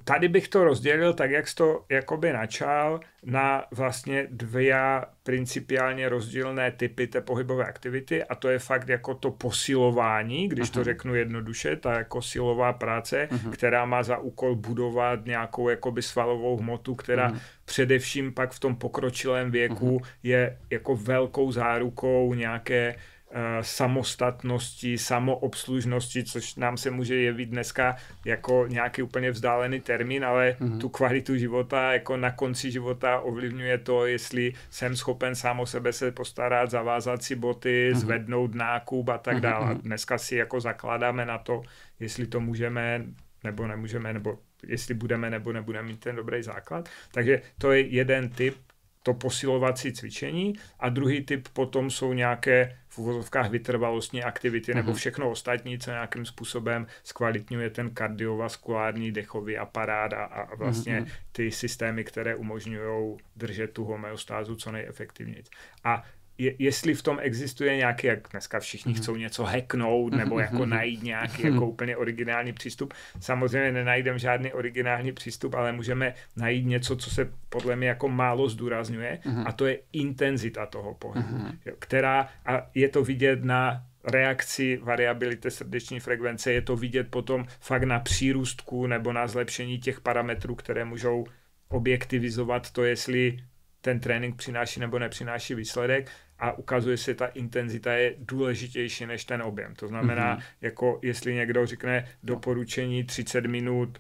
[0.04, 4.76] tady bych to rozdělil tak, jak jsi to jakoby načal, na vlastně dvě
[5.24, 10.74] principiálně rozdílné typy té pohybové aktivity a to je fakt jako to posilování, když uh-huh.
[10.74, 13.52] to řeknu jednoduše, ta jako silová práce, uh-huh.
[13.52, 17.40] která má za úkol budovat nějakou jakoby svalovou hmotu, která uh-huh.
[17.66, 20.08] především pak v tom pokročilém věku uh-huh.
[20.24, 23.13] je jako velkou zárukou nějaké Eh,
[23.62, 30.80] samostatnosti, samoobslužnosti, což nám se může jevit dneska jako nějaký úplně vzdálený termín, ale mm-hmm.
[30.80, 35.94] tu kvalitu života jako na konci života ovlivňuje to, jestli jsem schopen sám o sebe
[35.94, 37.98] se postarat, zavázat si boty, mm-hmm.
[37.98, 39.76] zvednout nákup a tak mhm, dále.
[39.76, 39.82] Mm-hmm.
[39.82, 41.62] Dneska si jako zakládáme na to,
[42.00, 43.06] jestli to můžeme
[43.44, 46.90] nebo nemůžeme, nebo jestli budeme nebo nebudeme mít ten dobrý základ.
[47.12, 48.56] Takže to je jeden typ
[49.04, 54.76] to posilovací cvičení a druhý typ potom jsou nějaké v uvozovkách vytrvalostní aktivity mm-hmm.
[54.76, 54.98] nebo mhm.
[54.98, 61.12] všechno ostatní, co nějakým způsobem zkvalitňuje ten kardiovaskulární dechový aparát a, a vlastně mm-hmm.
[61.32, 65.44] ty systémy, které umožňují držet tu homeostázu co nejefektivněji.
[65.84, 66.04] A
[66.38, 68.98] je, jestli v tom existuje nějaký, jak dneska všichni mm-hmm.
[68.98, 72.94] chcou něco hacknout, mhm, nebo jako mhm, najít nějaký jako úplně originální přístup.
[73.20, 78.50] Samozřejmě nenajdeme žádný originální přístup, ale můžeme najít něco, co se podle mě jako málo
[78.50, 81.38] zdůrazňuje a to je intenzita toho pohybu,
[81.80, 87.84] která, a je to vidět na reakci variability srdeční frekvence, je to vidět potom fakt
[87.84, 91.26] na přírůstku nebo na zlepšení těch parametrů, které můžou
[91.70, 93.40] objektivizovat to, jestli
[93.84, 99.42] ten trénink přináší nebo nepřináší výsledek a ukazuje se, ta intenzita je důležitější než ten
[99.42, 99.76] objem.
[99.76, 100.44] To znamená, mm-hmm.
[100.62, 103.98] jako jestli někdo řekne doporučení 30 minut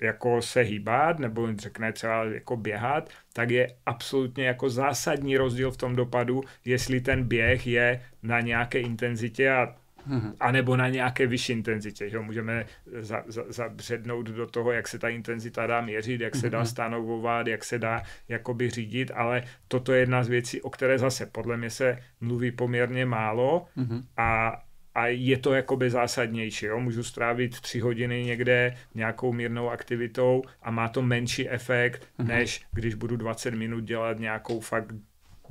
[0.00, 5.76] jako se hýbat, nebo řekne třeba jako běhat, tak je absolutně jako zásadní rozdíl v
[5.76, 9.76] tom dopadu, jestli ten běh je na nějaké intenzitě a
[10.08, 10.34] Mm-hmm.
[10.40, 12.10] A nebo na nějaké vyšší intenzitě.
[12.10, 12.18] Že?
[12.18, 12.66] Můžeme
[13.00, 16.66] za, za, zabřednout do toho, jak se ta intenzita dá měřit, jak se dá mhm.
[16.66, 21.26] stanovovat, jak se dá jakoby řídit, ale toto je jedna z věcí, o které zase
[21.26, 24.04] podle mě se mluví poměrně málo mm-hmm.
[24.16, 24.62] a,
[24.94, 26.66] a je to jakoby zásadnější.
[26.66, 26.80] Jo?
[26.80, 32.26] Můžu strávit tři hodiny někde nějakou mírnou aktivitou a má to menší efekt, mm-hmm.
[32.26, 34.92] než když budu 20 minut dělat nějakou fakt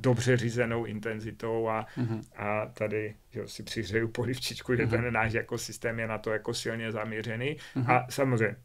[0.00, 2.22] dobře řízenou intenzitou a, mm-hmm.
[2.36, 4.90] a tady že si přihřeju polivčičku, že mm-hmm.
[4.90, 7.56] ten náš jako systém je na to jako silně zaměřený.
[7.56, 7.92] Mm-hmm.
[7.92, 8.56] A samozřejmě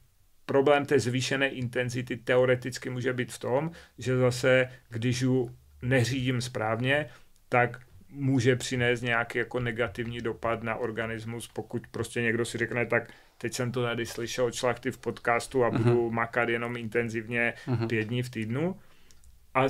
[0.46, 7.10] problém té zvýšené intenzity teoreticky může být v tom, že zase, když ju neřídím správně,
[7.50, 13.12] tak může přinést nějaký jako negativní dopad na organismus, pokud prostě někdo si řekne, tak
[13.38, 15.78] teď jsem to tady slyšel člachty v podcastu a uh-huh.
[15.78, 17.88] budu makat jenom intenzivně uh-huh.
[17.88, 18.76] pět dní v týdnu.
[19.54, 19.64] A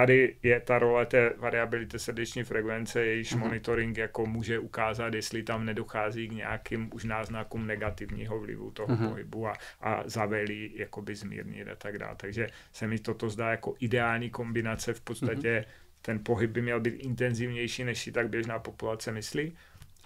[0.00, 3.38] tady je ta role té variability srdeční frekvence, jejíž uh-huh.
[3.38, 9.08] monitoring jako může ukázat, jestli tam nedochází k nějakým už náznakům negativního vlivu toho uh-huh.
[9.08, 12.16] pohybu a, a zavelí jakoby zmírnit a tak dále.
[12.16, 16.00] Takže se mi toto zdá jako ideální kombinace v podstatě uh-huh.
[16.02, 19.56] ten pohyb by měl být intenzivnější, než si tak běžná populace myslí,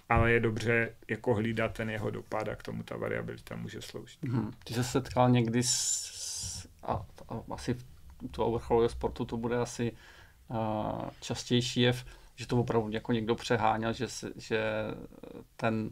[0.09, 4.23] ale je dobře jako hlídat ten jeho dopad a k tomu ta variabilita může sloužit.
[4.23, 4.51] Uh-huh.
[4.63, 7.94] Ty se setkal někdy s, a, a asi v
[8.31, 9.91] toho vrcholového sportu to bude asi
[10.47, 14.61] uh, častější jev, že to opravdu jako někdo přeháněl, že, že
[15.55, 15.91] ten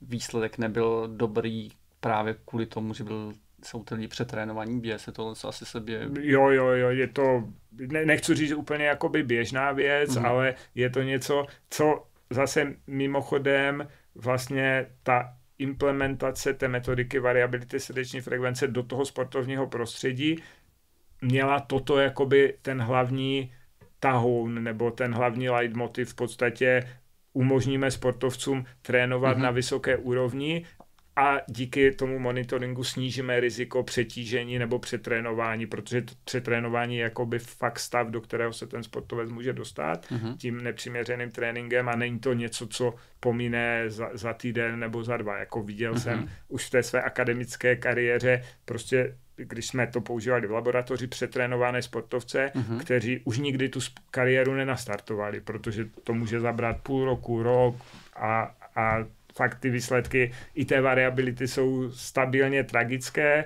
[0.00, 1.68] výsledek nebyl dobrý
[2.00, 3.32] právě kvůli tomu, že byl
[3.64, 6.08] jsou ty lidi přetrénovaní, běje se tohle co asi sebě...
[6.20, 10.26] Jo, jo, jo, je to, ne, nechci říct úplně jakoby běžná věc, mm-hmm.
[10.26, 18.66] ale je to něco, co zase mimochodem vlastně ta implementace té metodiky variability srdeční frekvence
[18.68, 20.36] do toho sportovního prostředí
[21.22, 23.52] měla toto jakoby ten hlavní
[24.00, 26.82] tahoun nebo ten hlavní leitmotiv v podstatě
[27.32, 29.42] umožníme sportovcům trénovat mm-hmm.
[29.42, 30.64] na vysoké úrovni
[31.16, 38.08] a díky tomu monitoringu snížíme riziko přetížení nebo přetrénování, protože přetrénování je jakoby fakt stav,
[38.08, 40.36] do kterého se ten sportovec může dostat mm-hmm.
[40.36, 45.38] tím nepřiměřeným tréninkem a není to něco, co pomíne za, za týden nebo za dva.
[45.38, 46.02] Jako viděl mm-hmm.
[46.02, 51.82] jsem už v té své akademické kariéře prostě když jsme to používali v laboratoři, přetrénované
[51.82, 52.78] sportovce, uh-huh.
[52.80, 57.76] kteří už nikdy tu kariéru nenastartovali, protože to může zabrat půl roku, rok
[58.16, 63.44] a, a fakt ty výsledky i té variability jsou stabilně tragické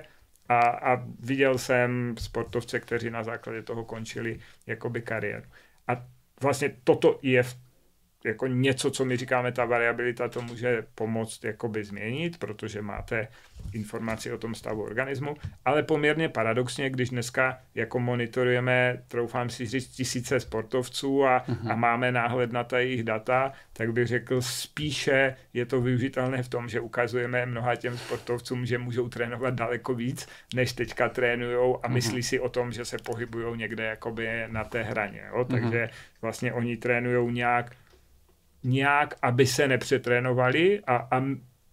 [0.49, 5.45] a, a viděl jsem sportovce, kteří na základě toho končili jakoby kariéru.
[5.87, 6.05] A
[6.41, 7.55] vlastně toto je v
[8.23, 13.27] jako něco, co my říkáme, ta variabilita to může pomoct jakoby změnit, protože máte
[13.73, 19.87] informaci o tom stavu organismu, ale poměrně paradoxně, když dneska jako monitorujeme, troufám si říct,
[19.87, 21.71] tisíce sportovců a, uh-huh.
[21.71, 26.49] a máme náhled na ta jejich data, tak bych řekl, spíše je to využitelné v
[26.49, 31.79] tom, že ukazujeme mnoha těm sportovcům, že můžou trénovat daleko víc, než teďka trénujou a
[31.79, 31.93] uh-huh.
[31.93, 35.23] myslí si o tom, že se pohybují někde jakoby na té hraně.
[35.27, 35.41] Jo?
[35.41, 35.47] Uh-huh.
[35.47, 35.89] Takže
[36.21, 37.75] vlastně oni trénují nějak
[38.63, 41.23] nějak, aby se nepřetrénovali a, a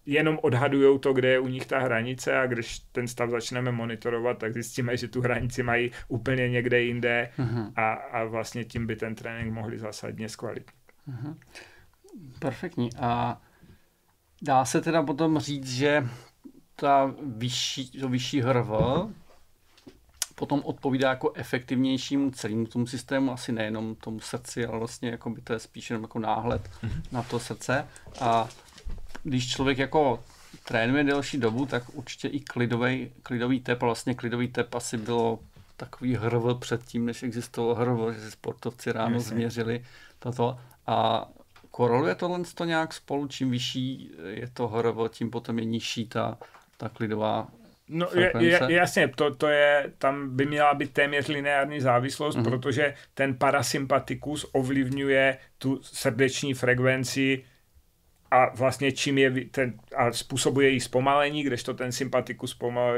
[0.05, 4.37] jenom odhadují to, kde je u nich ta hranice a když ten stav začneme monitorovat,
[4.37, 7.71] tak zjistíme, že tu hranici mají úplně někde jinde uh-huh.
[7.75, 10.75] a, a vlastně tím by ten trénink mohli zásadně zkvalitnit.
[11.09, 11.37] Uh-huh.
[12.39, 12.89] Perfektní.
[12.99, 13.41] A
[14.41, 16.07] dá se teda potom říct, že
[16.75, 18.67] ta vyšší, to vyšší hrv
[20.39, 25.41] potom odpovídá jako efektivnějšímu celému tomu systému, asi nejenom tomu srdci, ale vlastně jako by
[25.41, 27.01] to je spíš jenom jako náhled mm-hmm.
[27.11, 27.87] na to srdce.
[28.21, 28.49] A
[29.23, 30.23] když člověk jako
[30.65, 35.39] trénuje delší dobu, tak určitě i klidový, klidový tep, vlastně klidový tep asi bylo
[35.77, 39.29] takový hrv předtím, než existovalo hrv, že si sportovci ráno Jasně.
[39.29, 39.85] změřili
[40.19, 40.59] toto.
[40.87, 41.27] A
[41.71, 46.37] koroluje tohle to nějak spolu, čím vyšší je to hrv, tím potom je nižší ta,
[46.77, 47.47] ta klidová
[47.89, 52.43] No je, je, jasně, to, to je, tam by měla být téměř lineární závislost, uh-huh.
[52.43, 57.43] protože ten parasympatikus ovlivňuje tu srdeční frekvenci
[58.31, 62.57] a vlastně čím je ten, a způsobuje její zpomalení, kdežto ten sympatikus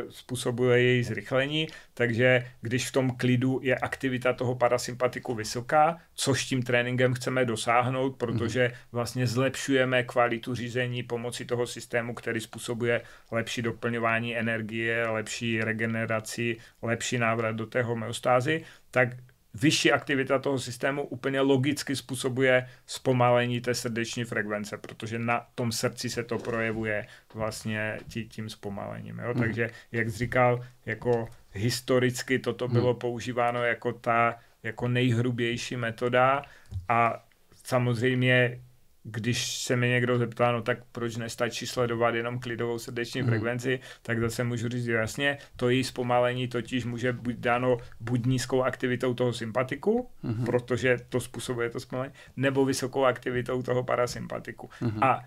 [0.10, 6.64] způsobuje její zrychlení, takže když v tom klidu je aktivita toho parasympatiku vysoká, což tím
[6.64, 13.02] tréninkem chceme dosáhnout, protože vlastně zlepšujeme kvalitu řízení pomocí toho systému, který způsobuje
[13.32, 19.10] lepší doplňování energie, lepší regeneraci, lepší návrat do té homeostázy, tak
[19.54, 26.10] vyšší aktivita toho systému úplně logicky způsobuje zpomalení té srdeční frekvence, protože na tom srdci
[26.10, 29.20] se to projevuje vlastně tí, tím zpomalením.
[29.20, 29.32] Jo?
[29.34, 29.44] Hmm.
[29.44, 32.74] Takže, jak jsi říkal, jako historicky toto hmm.
[32.74, 36.42] bylo používáno jako ta jako nejhrubější metoda
[36.90, 37.24] a
[37.64, 38.62] samozřejmě
[39.04, 43.28] když se mi někdo zeptá, no tak proč nestačí sledovat jenom klidovou srdeční mm.
[43.28, 48.64] frekvenci, tak zase můžu říct jasně, to její zpomalení totiž může být dáno buď nízkou
[48.64, 50.46] aktivitou toho sympatiku, mm.
[50.46, 54.70] protože to způsobuje to zpomalení, nebo vysokou aktivitou toho parasympatiku.
[54.82, 55.04] Mm.
[55.04, 55.26] A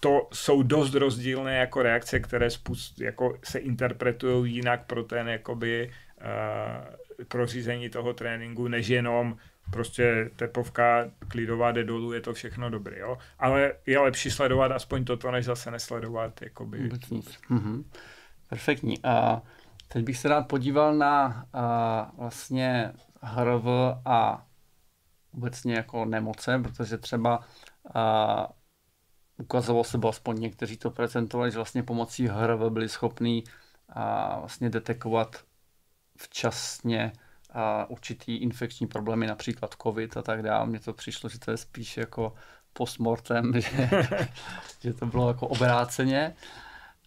[0.00, 5.90] to jsou dost rozdílné jako reakce, které spust, jako se interpretují jinak pro ten jakoby
[6.20, 9.36] uh, pro řízení toho tréninku, než jenom
[9.70, 13.18] prostě tepovka klidová jde dolů, je to všechno dobrý, jo.
[13.38, 16.88] Ale je lepší sledovat aspoň toto, než zase nesledovat, jakoby.
[16.88, 17.84] Mm-hmm.
[18.48, 19.04] Perfektní.
[19.04, 19.42] A
[19.88, 22.92] teď bych se rád podíval na a, vlastně
[23.22, 23.64] HRV
[24.04, 24.46] a
[25.34, 27.40] obecně jako nemoce, protože třeba
[27.94, 28.48] a,
[29.36, 33.44] ukazovalo se, aspoň někteří to prezentovali, že vlastně pomocí HRV byli schopní
[33.88, 35.36] a, vlastně detekovat
[36.16, 37.12] včasně
[37.54, 40.66] a určitý infekční problémy, například covid a tak dále.
[40.66, 42.34] Mně to přišlo, že to je spíš jako
[42.72, 43.90] postmortem, že,
[44.80, 46.34] že to bylo jako obráceně.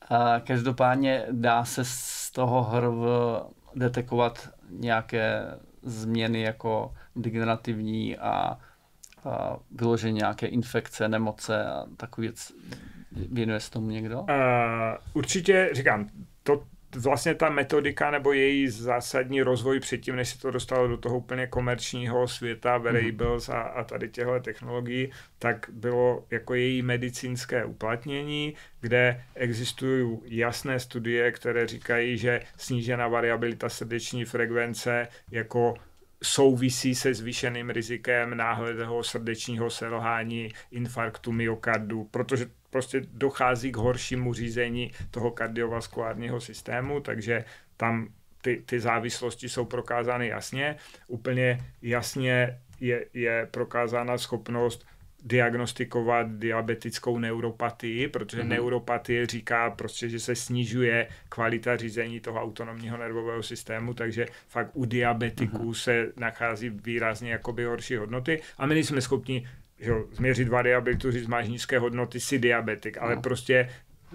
[0.09, 2.93] A každopádně dá se z toho hrv
[3.75, 8.59] detekovat nějaké změny jako degenerativní a,
[9.23, 12.51] a vyloženě nějaké infekce, nemoce a takový věc.
[13.11, 14.21] Věnuje se tomu někdo?
[14.21, 14.27] Uh,
[15.13, 16.09] určitě, říkám,
[16.43, 16.63] to,
[16.95, 21.47] vlastně ta metodika nebo její zásadní rozvoj předtím, než se to dostalo do toho úplně
[21.47, 29.23] komerčního světa, variables a, a tady těchto technologií, tak bylo jako její medicínské uplatnění, kde
[29.35, 35.73] existují jasné studie, které říkají, že snížená variabilita srdeční frekvence jako
[36.23, 42.45] souvisí se zvýšeným rizikem náhledného srdečního selhání, infarktu myokardu, protože
[42.75, 47.45] prostě dochází k horšímu řízení toho kardiovaskulárního systému, takže
[47.77, 48.07] tam
[48.41, 50.75] ty, ty závislosti jsou prokázány jasně.
[51.07, 54.85] Úplně jasně je, je prokázána schopnost
[55.23, 58.47] diagnostikovat diabetickou neuropatii, protože mm-hmm.
[58.47, 64.85] neuropatie říká prostě, že se snižuje kvalita řízení toho autonomního nervového systému, takže fakt u
[64.85, 65.83] diabetiků mm-hmm.
[65.83, 69.47] se nachází výrazně jakoby horší hodnoty a my nejsme schopni
[69.79, 73.21] že jo, změřit variabilitu, říct, máš nízké hodnoty, si diabetik, ale no.
[73.21, 73.69] prostě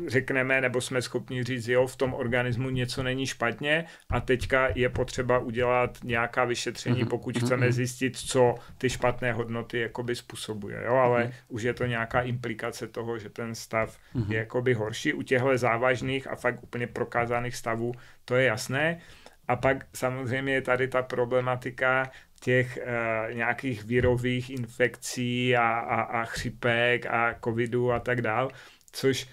[0.07, 4.89] řekneme, nebo jsme schopni říct, jo, v tom organismu něco není špatně a teďka je
[4.89, 7.09] potřeba udělat nějaká vyšetření, mm-hmm.
[7.09, 7.45] pokud mm-hmm.
[7.45, 11.33] chceme zjistit, co ty špatné hodnoty jakoby způsobuje, jo, ale mm-hmm.
[11.49, 14.33] už je to nějaká implikace toho, že ten stav mm-hmm.
[14.33, 15.13] je jakoby horší.
[15.13, 17.93] U těchto závažných a fakt úplně prokázaných stavů
[18.25, 19.01] to je jasné.
[19.49, 26.25] A pak samozřejmě je tady ta problematika těch uh, nějakých virových infekcí a, a, a
[26.25, 28.51] chřipek a covidu a tak dál,
[28.93, 29.27] což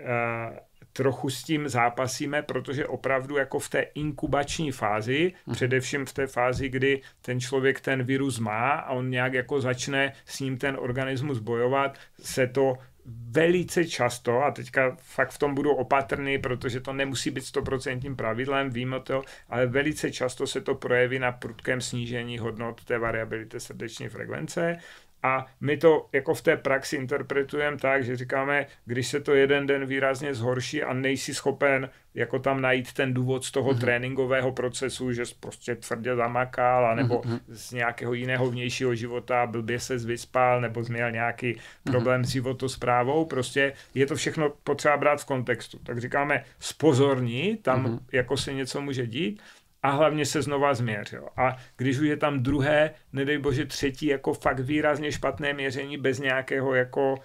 [0.00, 0.56] uh,
[0.92, 5.54] trochu s tím zápasíme, protože opravdu jako v té inkubační fázi, hmm.
[5.54, 10.12] především v té fázi, kdy ten člověk ten virus má a on nějak jako začne
[10.26, 15.74] s ním ten organismus bojovat, se to velice často, a teďka fakt v tom budu
[15.74, 21.18] opatrný, protože to nemusí být stoprocentním pravidlem, víme to, ale velice často se to projeví
[21.18, 24.78] na prudkém snížení hodnot té variability srdeční frekvence
[25.24, 29.66] a my to jako v té praxi interpretujeme tak, že říkáme, když se to jeden
[29.66, 33.80] den výrazně zhorší a nejsi schopen jako tam najít ten důvod z toho mm-hmm.
[33.80, 37.40] tréninkového procesu, že jsi prostě tvrdě zamakal, nebo mm-hmm.
[37.48, 41.90] z nějakého jiného vnějšího života blbě se vyspal, nebo měl nějaký mm-hmm.
[41.90, 45.78] problém s životosprávou, prostě je to všechno potřeba brát v kontextu.
[45.78, 47.98] Tak říkáme, spozorní, tam mm-hmm.
[48.12, 49.42] jako se něco může dít,
[49.84, 51.28] a hlavně se znova změřil.
[51.36, 56.18] A když už je tam druhé, nedej bože třetí, jako fakt výrazně špatné měření bez
[56.18, 57.24] nějakého jako uh,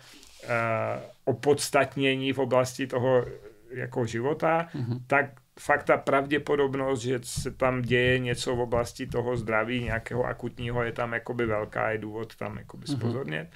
[1.26, 3.26] opodstatnění v oblasti toho
[3.70, 5.00] jako života, mm-hmm.
[5.08, 5.26] tak
[5.60, 10.92] fakt ta pravděpodobnost, že se tam děje něco v oblasti toho zdraví, nějakého akutního, je
[10.92, 12.98] tam jakoby velká, je důvod tam jakoby mm-hmm.
[12.98, 13.50] spozornět.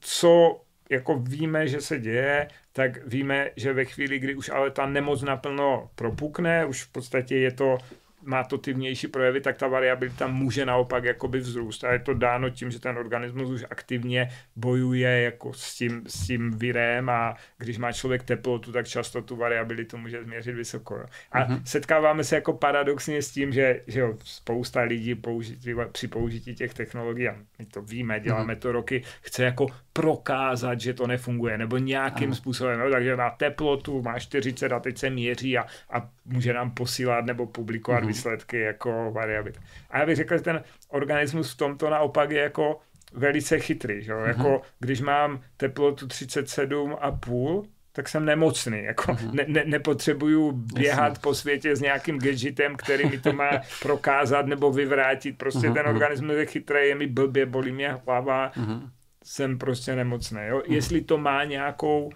[0.00, 4.86] Co jako víme, že se děje, tak víme, že ve chvíli, kdy už ale ta
[4.86, 7.78] nemoc naplno propukne, už v podstatě je to
[8.26, 11.84] má to ty vnější projevy, tak ta variabilita může naopak jakoby vzrůst.
[11.84, 16.26] A je to dáno tím, že ten organismus už aktivně bojuje jako s tím, s
[16.26, 21.04] tím virem a když má člověk teplotu, tak často tu variabilitu může změřit vysoko.
[21.32, 21.62] A uh-huh.
[21.64, 26.74] setkáváme se jako paradoxně s tím, že, že jo, spousta lidí použití, při použití těch
[26.74, 28.58] technologií, a my to víme, děláme uh-huh.
[28.58, 32.34] to roky, chce jako prokázat, že to nefunguje, nebo nějakým uh-huh.
[32.34, 36.70] způsobem, no, takže má teplotu, má 40 a teď se měří a, a může nám
[36.70, 39.60] posílat nebo publikovat uh-huh výsledky jako variability.
[39.90, 42.80] A já bych řekl, že ten organismus v tomto naopak je jako
[43.12, 44.02] velice chytrý.
[44.02, 44.12] Že?
[44.12, 44.28] Mm-hmm.
[44.28, 48.82] Jako, když mám teplotu 37,5, tak jsem nemocný.
[48.82, 49.32] Jako mm-hmm.
[49.32, 51.22] ne, ne, nepotřebuju běhat Jasně.
[51.22, 53.50] po světě s nějakým gadgetem, který mi to má
[53.82, 55.38] prokázat nebo vyvrátit.
[55.38, 55.74] Prostě mm-hmm.
[55.74, 58.90] ten organismus je chytrý, je mi blbě, bolí mě hlava, mm-hmm.
[59.24, 60.40] jsem prostě nemocný.
[60.46, 60.58] Jo?
[60.58, 60.72] Mm-hmm.
[60.72, 62.10] Jestli to má nějakou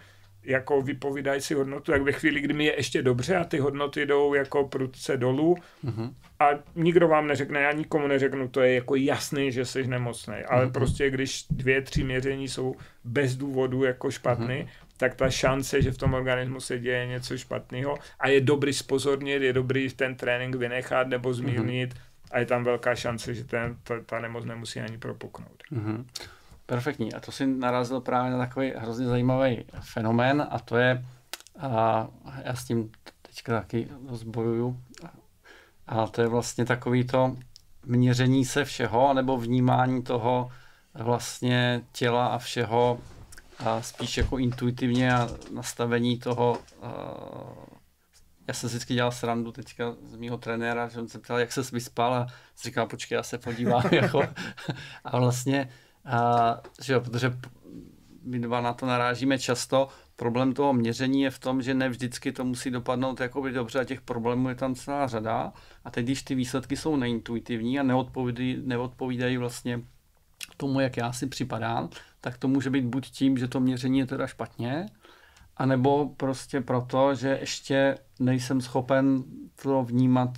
[0.51, 4.35] jako vypovídající hodnotu, jak ve chvíli, kdy mi je ještě dobře a ty hodnoty jdou
[4.35, 6.15] jako prudce dolů mm-hmm.
[6.41, 10.67] a nikdo vám neřekne, já nikomu neřeknu, to je jako jasný, že jsi nemocný, ale
[10.67, 10.73] mm-hmm.
[10.73, 12.75] prostě když dvě, tři měření jsou
[13.05, 14.69] bez důvodu jako špatný, mm-hmm.
[14.97, 19.43] tak ta šance, že v tom organismu se děje něco špatného a je dobrý spozornit,
[19.43, 22.31] je dobrý ten trénink vynechat nebo zmírnit mm-hmm.
[22.31, 25.63] a je tam velká šance, že ten, ta, ta nemoc nemusí ani propuknout.
[25.73, 26.05] Mm-hmm.
[26.71, 27.15] Perfektní.
[27.15, 31.05] A to si narazil právě na takový hrozně zajímavý fenomén a to je,
[31.59, 32.09] a
[32.45, 32.91] já s tím
[33.23, 34.81] teďka taky zbojuju,
[35.87, 37.37] a to je vlastně takový to
[37.87, 40.51] měření se všeho, nebo vnímání toho
[40.95, 42.99] vlastně těla a všeho
[43.59, 46.59] a spíš jako intuitivně a nastavení toho
[48.49, 51.63] já jsem vždycky dělal srandu teďka z mýho trenéra, že on se ptal, jak se
[51.73, 52.27] vyspal a
[52.63, 53.83] říkal, počkej, já se podívám.
[53.93, 54.23] jako.
[55.05, 55.69] a vlastně
[56.05, 57.39] a, že jo, protože
[58.23, 59.89] my dva na to narážíme často.
[60.17, 63.85] Problém toho měření je v tom, že ne vždycky to musí dopadnout jakoby dobře a
[63.85, 65.53] těch problémů je tam celá řada.
[65.85, 69.81] A teď, když ty výsledky jsou neintuitivní a neodpovídají, neodpovídají vlastně
[70.57, 71.89] tomu, jak já si připadám,
[72.21, 74.87] tak to může být buď tím, že to měření je teda špatně,
[75.57, 79.25] anebo prostě proto, že ještě nejsem schopen
[79.63, 80.31] to vnímat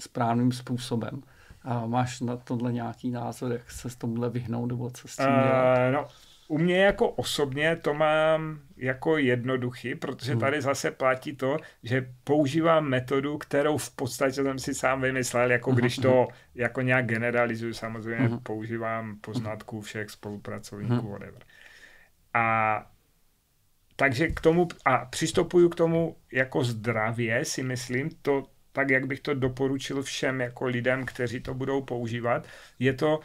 [0.00, 1.22] správným způsobem.
[1.62, 5.26] A máš na tohle nějaký názor, jak se s tomhle vyhnout, nebo co s tím
[5.26, 5.78] dělat?
[5.78, 6.06] Uh, no,
[6.50, 10.40] u mě jako osobně to mám jako jednoduchý, protože hmm.
[10.40, 15.72] tady zase platí to, že používám metodu, kterou v podstatě jsem si sám vymyslel, jako
[15.72, 21.42] když to jako nějak generalizuju, samozřejmě používám poznatků všech spolupracovníků, whatever.
[22.34, 22.86] A
[23.96, 28.42] takže k tomu, a přistupuju k tomu jako zdravě, si myslím, to
[28.72, 32.46] tak, jak bych to doporučil všem jako lidem, kteří to budou používat.
[32.78, 33.20] Je to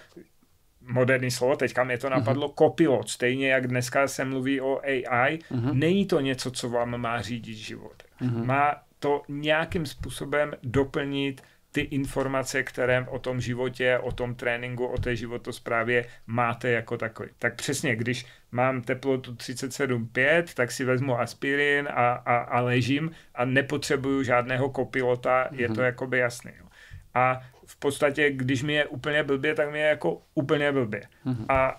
[0.82, 2.68] moderní slovo, teďka mě to napadlo, uh-huh.
[2.68, 5.74] copilot, stejně jak dneska se mluví o AI, uh-huh.
[5.74, 8.04] není to něco, co vám má řídit život.
[8.22, 8.46] Uh-huh.
[8.46, 11.41] Má to nějakým způsobem doplnit
[11.72, 17.30] ty informace, které o tom životě, o tom tréninku, o té životosprávě máte jako takový.
[17.39, 18.26] Tak přesně, když
[18.56, 25.43] mám teplotu 37,5, tak si vezmu aspirin a, a, a ležím a nepotřebuju žádného kopilota,
[25.43, 25.60] mm-hmm.
[25.60, 25.84] je to mhm.
[25.84, 26.51] jakoby jasný.
[26.60, 26.66] Jo.
[27.14, 31.01] A v podstatě, když mi je úplně blbě, tak mi je jako úplně blbě.
[31.26, 31.45] Mm-hmm.
[31.49, 31.78] A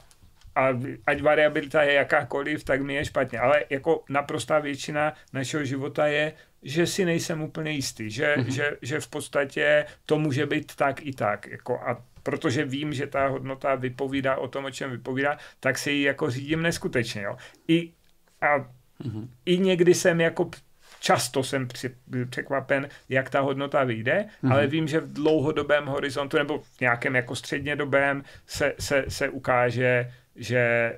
[0.56, 0.72] a
[1.06, 3.38] ať variabilita je jakákoliv, tak mi je špatně.
[3.38, 8.48] Ale jako naprostá většina našeho života je, že si nejsem úplně jistý, že, mm-hmm.
[8.48, 11.46] že, že v podstatě to může být tak i tak.
[11.46, 15.90] Jako a protože vím, že ta hodnota vypovídá o tom, o čem vypovídá, tak si
[15.90, 17.22] ji jako řídím neskutečně.
[17.22, 17.36] Jo.
[17.68, 17.92] I,
[18.40, 19.28] a mm-hmm.
[19.46, 20.50] i někdy jsem jako
[21.00, 21.68] často jsem
[22.30, 24.52] překvapen, jak ta hodnota vyjde, mm-hmm.
[24.52, 30.12] ale vím, že v dlouhodobém horizontu nebo v nějakém jako střednědobém se, se, se ukáže,
[30.36, 30.92] že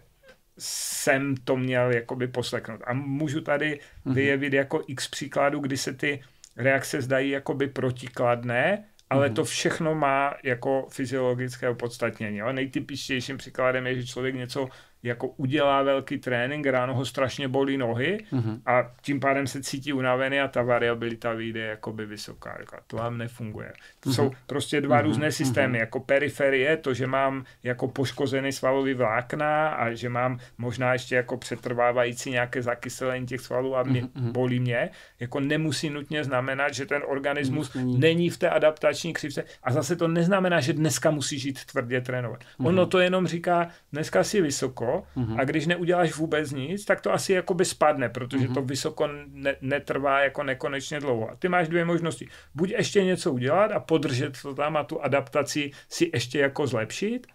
[0.58, 2.80] jsem to měl jakoby posleknout.
[2.84, 4.14] A můžu tady mm-hmm.
[4.14, 6.22] vyjevit jako x příkladů, kdy se ty
[6.56, 9.34] reakce zdají jakoby protikladné, ale mm-hmm.
[9.34, 12.40] to všechno má jako fyziologické opodstatnění.
[12.52, 14.68] Nejtypičtějším příkladem je, že člověk něco
[15.02, 18.60] jako udělá velký trénink, ráno ho strašně bolí nohy mm-hmm.
[18.66, 22.56] a tím pádem se cítí unavený a ta variabilita vyjde jakoby vysoká.
[22.58, 23.72] Jako to vám nefunguje.
[24.00, 24.14] To mm-hmm.
[24.14, 25.04] jsou prostě dva mm-hmm.
[25.04, 25.78] různé systémy.
[25.78, 25.80] Mm-hmm.
[25.80, 31.36] Jako periferie, to, že mám jako poškozený svalový vlákna a že mám možná ještě jako
[31.36, 34.32] přetrvávající nějaké zakyselení těch svalů a mě, mm-hmm.
[34.32, 34.90] bolí mě,
[35.20, 37.98] jako nemusí nutně znamenat, že ten organismus mm-hmm.
[37.98, 39.44] není v té adaptační křivce.
[39.62, 42.40] A zase to neznamená, že dneska musí žít tvrdě trénovat.
[42.40, 42.66] Mm-hmm.
[42.66, 45.40] Ono to jenom říká, dneska si vysoko, mm-hmm.
[45.40, 48.54] a když neuděláš vůbec nic, tak to asi jakoby spadne, protože mm-hmm.
[48.54, 51.30] to vysoko ne, netrvá jako nekonečně dlouho.
[51.30, 52.28] A ty máš dvě možnosti.
[52.54, 57.26] Buď ještě něco udělat a podržet to tam a tu adaptaci si ještě jako zlepšit,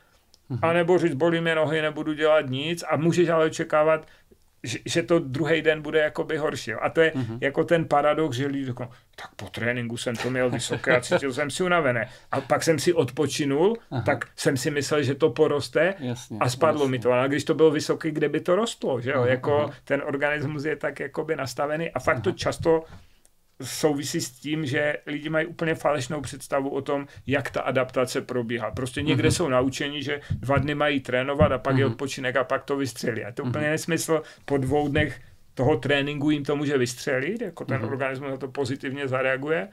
[0.52, 0.60] mm-hmm.
[0.62, 4.08] anebo říct, bolí mě nohy, nebudu dělat nic a můžeš ale očekávat,
[4.64, 6.74] že, že to druhý den bude jakoby horší.
[6.74, 7.38] A to je mm-hmm.
[7.42, 11.34] jako ten paradox, že lidi řeknou, tak po tréninku jsem to měl vysoké a cítil
[11.34, 12.10] jsem si unavené.
[12.32, 14.02] A pak jsem si odpočinul, Aha.
[14.02, 16.92] tak jsem si myslel, že to poroste jasně, a spadlo jasně.
[16.92, 17.12] mi to.
[17.12, 19.02] Ale když to bylo vysoké, kde by to rostlo?
[19.02, 19.18] Že jo?
[19.18, 19.74] Aha, jako aha.
[19.84, 22.24] ten organismus je tak jakoby nastavený a fakt aha.
[22.24, 22.84] to často
[23.64, 28.72] souvisí s tím, že lidi mají úplně falešnou představu o tom, jak ta adaptace probíhá.
[28.72, 29.32] Prostě někde mm-hmm.
[29.32, 31.80] jsou naučeni, že dva dny mají trénovat a pak mm-hmm.
[31.80, 31.94] je mhm.
[31.94, 33.26] odpočinek a pak to vystřelí.
[33.26, 33.50] A to mm-hmm.
[33.50, 34.22] úplně nesmysl.
[34.46, 35.22] Po dvou dnech
[35.54, 37.86] toho tréninku jim to může vystřelit, jako ten mm-hmm.
[37.86, 39.68] organismus na to pozitivně zareaguje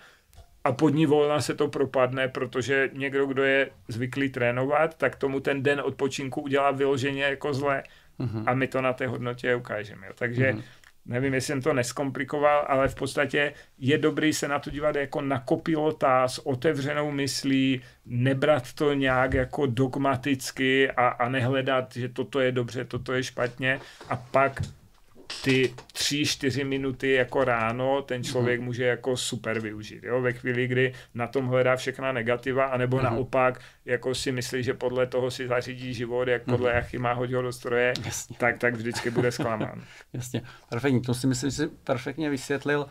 [0.64, 5.40] a pod ní volna se to propadne, protože někdo, kdo je zvyklý trénovat, tak tomu
[5.40, 7.82] ten den odpočinku udělá vyloženě jako zle.
[8.20, 8.44] Mm-hmm.
[8.46, 10.06] A my to na té hodnotě ukážeme.
[10.14, 10.62] Takže mm-hmm
[11.10, 15.20] nevím, jestli jsem to neskomplikoval, ale v podstatě je dobrý se na to dívat jako
[15.20, 22.40] na kopilota s otevřenou myslí, nebrat to nějak jako dogmaticky a, a nehledat, že toto
[22.40, 23.80] je dobře, toto je špatně.
[24.08, 24.62] A pak
[25.44, 28.64] ty tři, čtyři minuty jako ráno ten člověk uh-huh.
[28.64, 30.02] může jako super využít.
[30.02, 30.20] Jo?
[30.20, 33.02] Ve chvíli, kdy na tom hledá všechna negativa, anebo uh-huh.
[33.02, 36.74] naopak jako si myslí, že podle toho si zařídí život, jak podle uh-huh.
[36.74, 37.92] Jachy má hodit do stroje,
[38.38, 39.84] tak, tak vždycky bude zklamán.
[40.12, 41.02] Jasně, perfektní.
[41.02, 42.86] To si myslím, že jsi perfektně vysvětlil,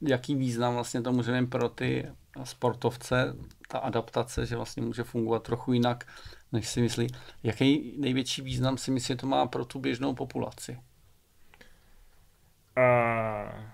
[0.00, 2.06] jaký význam vlastně to může mít pro ty
[2.44, 3.36] sportovce,
[3.68, 6.04] ta adaptace, že vlastně může fungovat trochu jinak,
[6.52, 7.06] než si myslí.
[7.42, 10.78] Jaký největší význam si myslí, že to má pro tu běžnou populaci?
[12.76, 13.64] Uh,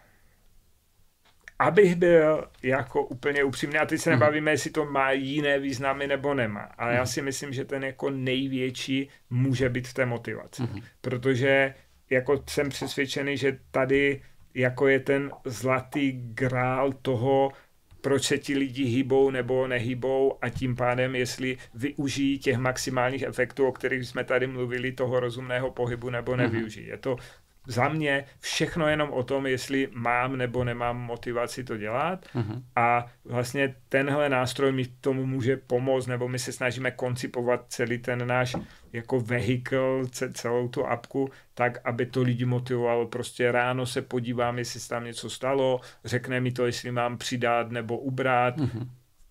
[1.61, 4.19] abych byl jako úplně upřímný, a teď se mhm.
[4.21, 7.07] nebavíme, jestli to má jiné významy nebo nemá, ale já mhm.
[7.07, 10.81] si myslím, že ten jako největší může být v té motivaci, mhm.
[11.01, 11.75] protože
[12.11, 14.23] jako jsem přesvědčený, že tady
[14.55, 17.53] jako je ten zlatý grál toho,
[18.01, 23.67] proč se ti lidi hýbou nebo nehýbou a tím pádem, jestli využijí těch maximálních efektů,
[23.67, 26.87] o kterých jsme tady mluvili, toho rozumného pohybu nebo nevyužijí.
[26.87, 27.17] Je to
[27.67, 32.63] za mě všechno jenom o tom, jestli mám nebo nemám motivaci to dělat uh-huh.
[32.77, 38.27] a vlastně tenhle nástroj mi tomu může pomoct, nebo my se snažíme koncipovat celý ten
[38.27, 38.57] náš
[38.93, 43.07] jako vehikl, celou tu apku, tak, aby to lidi motivovalo.
[43.07, 47.71] Prostě ráno se podívám, jestli se tam něco stalo, řekne mi to, jestli mám přidat
[47.71, 48.87] nebo ubrat, uh-huh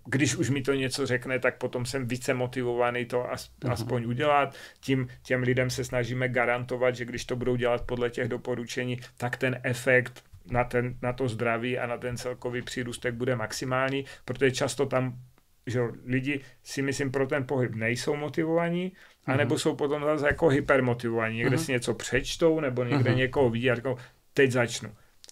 [0.10, 3.72] když už mi to něco řekne, tak potom jsem více motivovaný to uh-huh.
[3.72, 4.55] aspoň udělat.
[4.80, 9.38] Tím těm lidem se snažíme garantovat, že když to budou dělat podle těch doporučení, tak
[9.38, 14.51] ten efekt na, ten, na to zdraví a na ten celkový přírůstek bude maximální, protože
[14.51, 15.20] často tam
[15.66, 18.93] že lidi si myslím pro ten pohyb nejsou motivovaní,
[19.26, 19.57] anebo uh-huh.
[19.57, 21.38] jsou potom zase jako hypermotivovaní.
[21.38, 21.66] Někde uh-huh.
[21.66, 23.16] si něco přečtou, nebo někde uh-huh.
[23.16, 23.97] někoho vidí a říkou,
[24.34, 24.89] teď začnu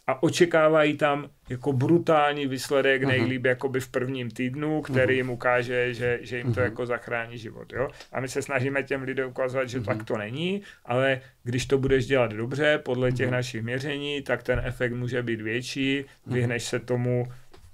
[0.08, 3.08] a očekávají tam jako brutální výsledek uh-huh.
[3.08, 5.18] nejlíp jakoby v prvním týdnu, který uh-huh.
[5.18, 6.64] jim ukáže, že, že jim to uh-huh.
[6.64, 7.74] jako zachrání život.
[7.74, 7.89] Jo?
[8.12, 9.86] A my se snažíme těm lidem ukazovat, že uh-huh.
[9.86, 14.62] tak to není, ale když to budeš dělat dobře podle těch našich měření, tak ten
[14.64, 17.28] efekt může být větší, vyhneš se tomu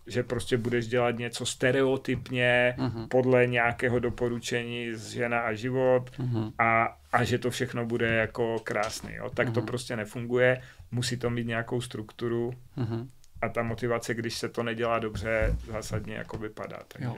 [0.07, 3.07] že prostě budeš dělat něco stereotypně uh-huh.
[3.07, 6.53] podle nějakého doporučení z žena a život uh-huh.
[6.59, 9.13] a, a že to všechno bude jako krásný.
[9.13, 9.29] Jo?
[9.29, 9.53] Tak uh-huh.
[9.53, 10.61] to prostě nefunguje
[10.93, 13.07] musí to mít nějakou strukturu mm-hmm.
[13.41, 16.79] a ta motivace, když se to nedělá dobře, zásadně jako vypadá.
[16.87, 17.07] Takže...
[17.07, 17.15] Jo.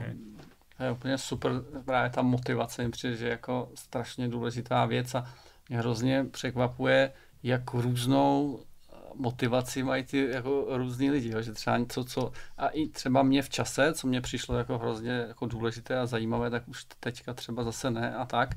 [0.76, 1.52] To je úplně super,
[1.84, 5.32] právě ta motivace mi přijde, že je jako strašně důležitá věc a
[5.68, 7.12] mě hrozně překvapuje,
[7.42, 8.60] jak různou
[9.14, 11.42] motivaci mají ty jako různí lidi, jo?
[11.42, 15.10] že třeba něco, co, a i třeba mě v čase, co mě přišlo jako hrozně
[15.10, 18.54] jako důležité a zajímavé, tak už teďka třeba zase ne a tak.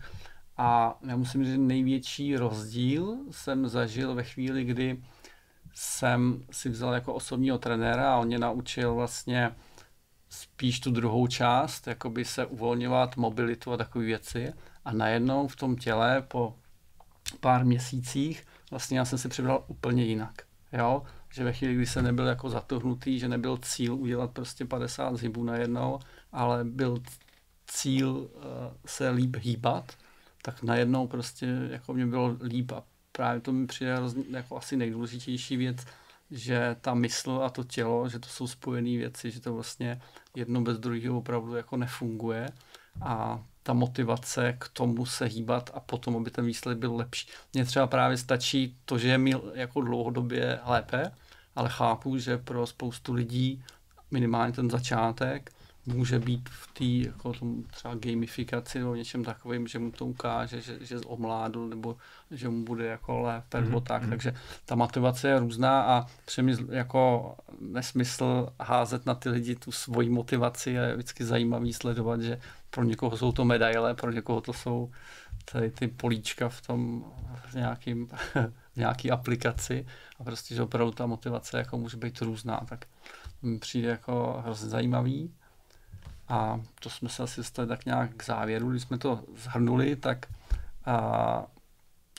[0.61, 5.03] A já musím říct, že největší rozdíl jsem zažil ve chvíli, kdy
[5.73, 9.51] jsem si vzal jako osobního trenéra a on mě naučil vlastně
[10.29, 14.53] spíš tu druhou část, jakoby se uvolňovat, mobilitu a takové věci.
[14.85, 16.55] A najednou v tom těle po
[17.39, 20.33] pár měsících vlastně já jsem si přibral úplně jinak.
[20.73, 21.03] Jo?
[21.33, 25.43] Že ve chvíli, kdy se nebyl jako zatuhnutý, že nebyl cíl udělat prostě 50 zhybů
[25.43, 25.99] najednou,
[26.31, 26.97] ale byl
[27.67, 28.29] cíl uh,
[28.85, 29.93] se líp hýbat,
[30.51, 33.95] tak najednou prostě jako mě bylo líp a právě to mi přijde
[34.29, 35.77] jako asi nejdůležitější věc,
[36.31, 40.01] že ta mysl a to tělo, že to jsou spojené věci, že to vlastně
[40.35, 42.49] jedno bez druhého opravdu jako nefunguje
[43.01, 47.29] a ta motivace k tomu se hýbat a potom, aby ten výsledek byl lepší.
[47.53, 51.11] Mně třeba právě stačí to, že je mi jako dlouhodobě lépe,
[51.55, 53.63] ale chápu, že pro spoustu lidí
[54.11, 55.51] minimálně ten začátek
[55.93, 60.61] může být v té jako tom třeba gamifikaci nebo něčem takovým, že mu to ukáže,
[60.61, 61.97] že, že omládl nebo
[62.31, 63.63] že mu bude jako lépe mm-hmm.
[63.63, 64.01] nebo tak.
[64.01, 64.09] Mhm.
[64.09, 64.33] Takže
[64.65, 70.71] ta motivace je různá a přemysl, jako nesmysl házet na ty lidi tu svoji motivaci
[70.71, 74.91] je vždycky zajímavý sledovat, že pro někoho jsou to medaile, pro někoho to jsou
[75.51, 77.05] tady ty políčka v tom
[77.45, 78.07] v nějakým,
[78.73, 79.85] v nějaký aplikaci
[80.19, 82.85] a prostě, že opravdu ta motivace jako může být různá, tak
[83.41, 85.33] mi přijde jako hrozně zajímavý.
[86.29, 90.25] A to jsme se asi dostali tak nějak k závěru, když jsme to zhrnuli, tak
[90.85, 91.45] a,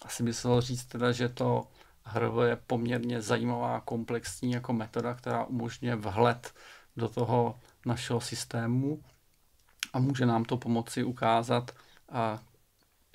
[0.03, 1.67] asi by se dalo říct teda, že to
[2.05, 6.55] HRV je poměrně zajímavá komplexní jako metoda, která umožňuje vhled
[6.97, 9.03] do toho našeho systému
[9.93, 11.71] a může nám to pomoci ukázat,
[12.13, 12.43] a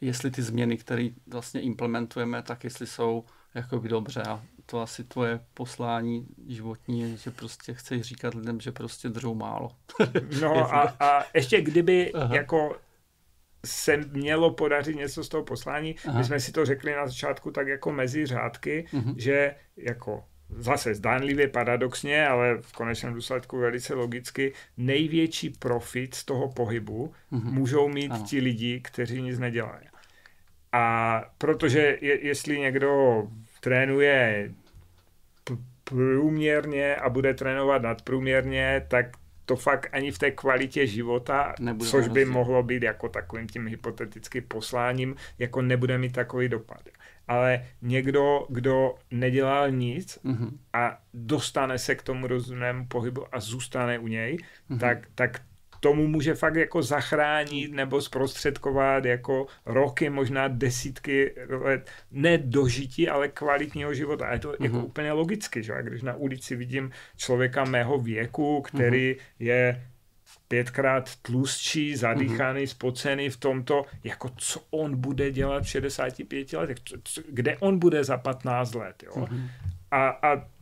[0.02, 3.26] jestli ty změny, které vlastně implementujeme, tak jestli jsou
[3.56, 8.72] jakoby dobře a to asi tvoje poslání životní je, že prostě chceš říkat lidem, že
[8.72, 9.72] prostě držou málo.
[10.42, 12.36] no a, a ještě kdyby Aha.
[12.36, 12.76] jako
[13.66, 16.18] se mělo podařit něco z toho poslání, Aha.
[16.18, 19.16] my jsme si to řekli na začátku tak jako mezi řádky, uh-huh.
[19.18, 26.52] že jako zase zdánlivě paradoxně, ale v konečném důsledku velice logicky, největší profit z toho
[26.52, 27.52] pohybu uh-huh.
[27.52, 28.26] můžou mít ano.
[28.28, 29.88] ti lidi, kteří nic nedělají.
[30.72, 33.24] A protože je, jestli někdo
[33.66, 34.52] trénuje
[35.84, 39.06] průměrně a bude trénovat nadprůměrně, tak
[39.46, 43.68] to fakt ani v té kvalitě života, nebude což by mohlo být jako takovým tím
[43.68, 46.82] hypotetickým posláním, jako nebude mít takový dopad.
[47.28, 50.50] Ale někdo, kdo nedělal nic mm-hmm.
[50.74, 54.80] a dostane se k tomu rozumnému pohybu a zůstane u něj, mm-hmm.
[54.80, 55.42] tak, tak
[55.80, 63.28] tomu může fakt jako zachránit nebo zprostředkovat jako roky, možná desítky let, ne dožití, ale
[63.28, 64.26] kvalitního života.
[64.28, 64.64] A je to mm-hmm.
[64.64, 64.86] jako mhm.
[64.86, 65.74] úplně logicky, že?
[65.82, 69.20] když na ulici vidím člověka mého věku, který mm-hmm.
[69.40, 69.82] je
[70.48, 72.72] pětkrát tlustší, zadýchaný, mm-hmm.
[72.72, 76.78] spocený v tomto, jako co on bude dělat v 65 letech,
[77.30, 79.04] kde on bude za 15 let.
[79.04, 79.12] Jo?
[79.16, 79.50] Mm-hmm.
[79.92, 80.55] A, a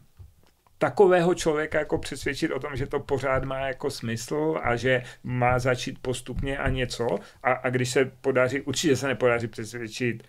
[0.83, 5.59] takového člověka jako přesvědčit o tom, že to pořád má jako smysl a že má
[5.59, 7.07] začít postupně a něco.
[7.43, 10.23] A, a když se podaří, určitě se nepodaří přesvědčit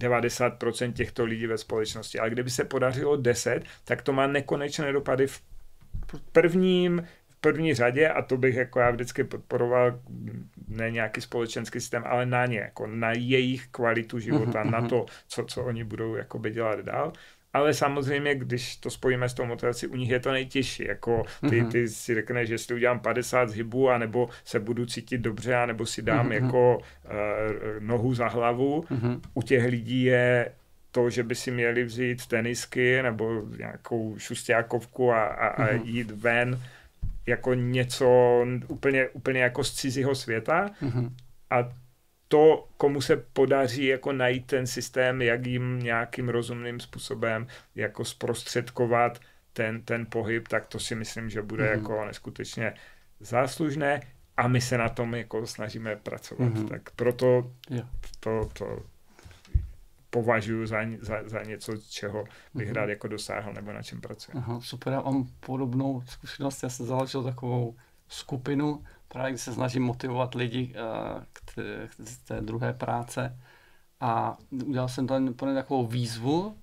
[0.00, 5.26] 90% těchto lidí ve společnosti, ale kdyby se podařilo 10, tak to má nekonečné dopady
[5.26, 5.42] v
[6.32, 10.00] prvním v první řadě a to bych jako já vždycky podporoval
[10.68, 15.44] ne nějaký společenský systém, ale na ně, jako na jejich kvalitu života, na to, co,
[15.44, 17.12] co oni budou jakoby dělat dál.
[17.52, 20.84] Ale samozřejmě, když to spojíme s tou motivací, u nich je to nejtěžší.
[20.84, 21.70] Jako ty, mm-hmm.
[21.70, 26.02] ty si řekneš, že jestli udělám 50 zhybů, anebo se budu cítit dobře, anebo si
[26.02, 26.44] dám mm-hmm.
[26.44, 26.82] jako uh,
[27.78, 28.80] nohu za hlavu.
[28.80, 29.20] Mm-hmm.
[29.34, 30.52] U těch lidí je
[30.90, 35.84] to, že by si měli vzít tenisky nebo nějakou šustějákovku a, a, a mm-hmm.
[35.84, 36.60] jít ven
[37.26, 40.70] jako něco úplně, úplně jako z cizího světa.
[40.82, 41.10] Mm-hmm.
[41.50, 41.72] A
[42.30, 49.20] to, komu se podaří jako najít ten systém, jak jim nějakým rozumným způsobem jako zprostředkovat
[49.52, 51.78] ten, ten pohyb, tak to si myslím, že bude mm-hmm.
[51.78, 52.74] jako neskutečně
[53.20, 54.00] záslužné
[54.36, 56.52] a my se na tom jako snažíme pracovat.
[56.52, 56.68] Mm-hmm.
[56.68, 57.88] Tak proto yeah.
[58.20, 58.82] to, to
[60.10, 62.24] považuji za, za, za něco, čeho
[62.54, 62.74] bych mm-hmm.
[62.74, 64.32] rád jako dosáhl nebo na čem pracuji.
[64.36, 67.76] Aha, super, já mám podobnou zkušenost, já jsem založil takovou
[68.08, 73.38] skupinu, právě když se snažím motivovat lidi uh, k, té, k té druhé práce.
[74.00, 76.56] A udělal jsem tam takovou výzvu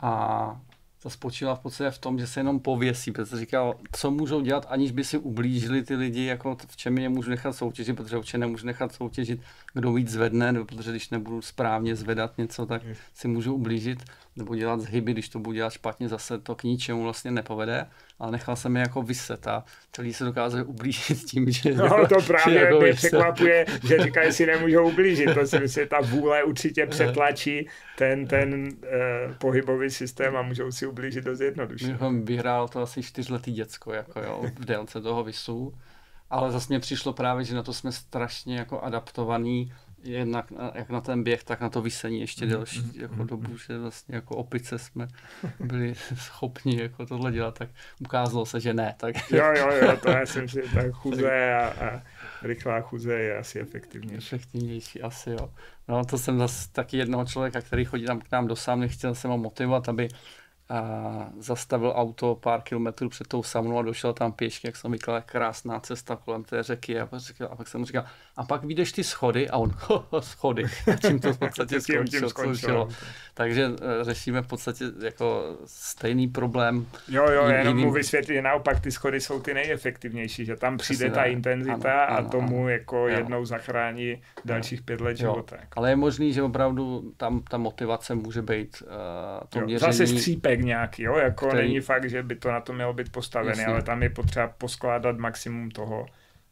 [0.00, 0.60] a
[1.02, 4.66] ta spočívala v podstatě v tom, že se jenom pověsí, protože říkal, co můžou dělat,
[4.68, 8.38] aniž by si ublížili ty lidi, jako v čem je můžu nechat soutěžit, protože určitě
[8.38, 9.40] nemůžu nechat soutěžit,
[9.74, 12.82] kdo víc zvedne, nebo protože když nebudu správně zvedat něco, tak
[13.14, 14.04] si můžu ublížit,
[14.36, 17.86] nebo dělat zhyby, když to budu dělat špatně, zase to k ničemu vlastně nepovede,
[18.18, 21.74] ale nechal jsem je jako vyset a celý se dokázali ublížit tím, že...
[21.74, 25.82] No jako, to právě jako mě překvapuje, že říkají, si nemůžou ublížit, to si myslím,
[25.84, 27.68] že ta vůle určitě přetlačí
[27.98, 31.90] ten, ten uh, pohybový systém a můžou si ublížit dost jednoduše.
[31.90, 35.74] Jako vyhrál to asi čtyřletý děcko, jako jo, v délce toho visu.
[36.30, 39.72] Ale zase mě přišlo právě, že na to jsme strašně jako adaptovaní,
[40.12, 43.58] jednak na, jak na ten běh, tak na to vysení ještě delší Mhm, jako dobu,
[43.58, 45.08] že vlastně jako opice jsme
[45.60, 47.68] byli schopni jako tohle dělat, tak
[48.00, 48.94] ukázalo se, že ne.
[48.98, 52.02] Tak Jo, jo, jo, to já si myslím, že ta chuze a, a
[52.42, 54.16] rychlá chuze je asi efektivnější.
[54.36, 55.52] efektivnější asi, jo.
[55.88, 59.14] No to jsem zase taky jednoho člověka, který chodí tam k nám do sámny, chtěl
[59.14, 60.08] jsem ho motivovat, aby
[60.68, 65.22] a zastavil auto pár kilometrů před tou saunou a došel tam pěšky, jak jsem říkal,
[65.26, 67.00] krásná cesta kolem té řeky.
[67.00, 68.04] A pak, říkal, a pak jsem mu říkal,
[68.36, 69.74] a pak vyjdeš ty schody a on,
[70.20, 70.64] schody.
[70.92, 72.30] A tím to v podstatě Tím- tím skončilo.
[72.30, 72.56] skončilo.
[72.56, 72.88] skončilo.
[73.34, 76.86] Takže eh, řešíme v podstatě jako stejný problém.
[77.08, 80.56] Jo, jo, Jin- jenom mu jiným- vysvětlit, že naopak ty schody jsou ty nejefektivnější, že
[80.56, 81.30] tam přijde Přesně ta tak.
[81.32, 82.68] intenzita Ano, a ano, tomu ano.
[82.68, 83.06] jako Jo.
[83.18, 85.16] jednou zachrání dalších pět let Jo.
[85.32, 85.56] života.
[85.60, 85.78] jako.
[85.78, 88.88] Ale je možný, že opravdu tam ta motivace může být uh,
[89.48, 89.92] to Jo, měření.
[89.92, 93.12] zase střípek nějaký, jo, jako který- není fakt, že by to na to mělo být
[93.12, 93.66] postavené, Jasně.
[93.66, 96.06] ale tam je potřeba poskládat maximum toho,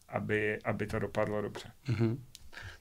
[0.08, 1.70] aby, aby to dopadlo dobře.
[1.88, 2.24] Mhm.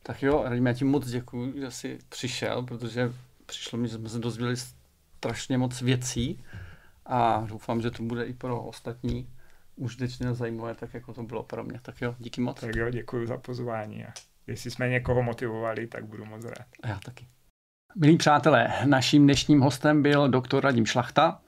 [0.03, 3.13] Tak jo, Radim, já ti moc děkuji, že jsi přišel, protože
[3.45, 4.55] přišlo mi, že jsme se dozvěděli
[5.17, 6.43] strašně moc věcí
[7.05, 9.30] a doufám, že to bude i pro ostatní
[9.76, 11.80] užitečné a zajímavé, tak jako to bylo pro mě.
[11.82, 12.59] Tak jo, díky moc.
[12.59, 14.13] Tak jo, děkuji za pozvání a
[14.47, 16.67] jestli jsme někoho motivovali, tak budu moc rád.
[16.84, 17.28] A já taky.
[17.96, 21.39] Milí přátelé, naším dnešním hostem byl doktor Radim Šlachta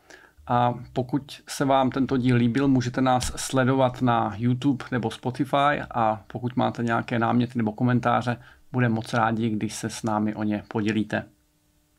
[0.48, 6.22] a pokud se vám tento díl líbil, můžete nás sledovat na YouTube nebo Spotify a
[6.28, 8.38] pokud máte nějaké náměty nebo komentáře,
[8.72, 11.26] budeme moc rádi, když se s námi o ně podělíte.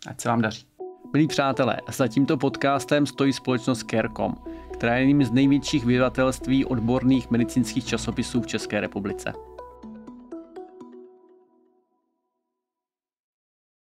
[0.07, 0.67] Ať se vám daří.
[1.13, 4.35] Milí přátelé, za tímto podcastem stojí společnost Carecom,
[4.73, 9.33] která je jedním z největších vydavatelství odborných medicínských časopisů v České republice.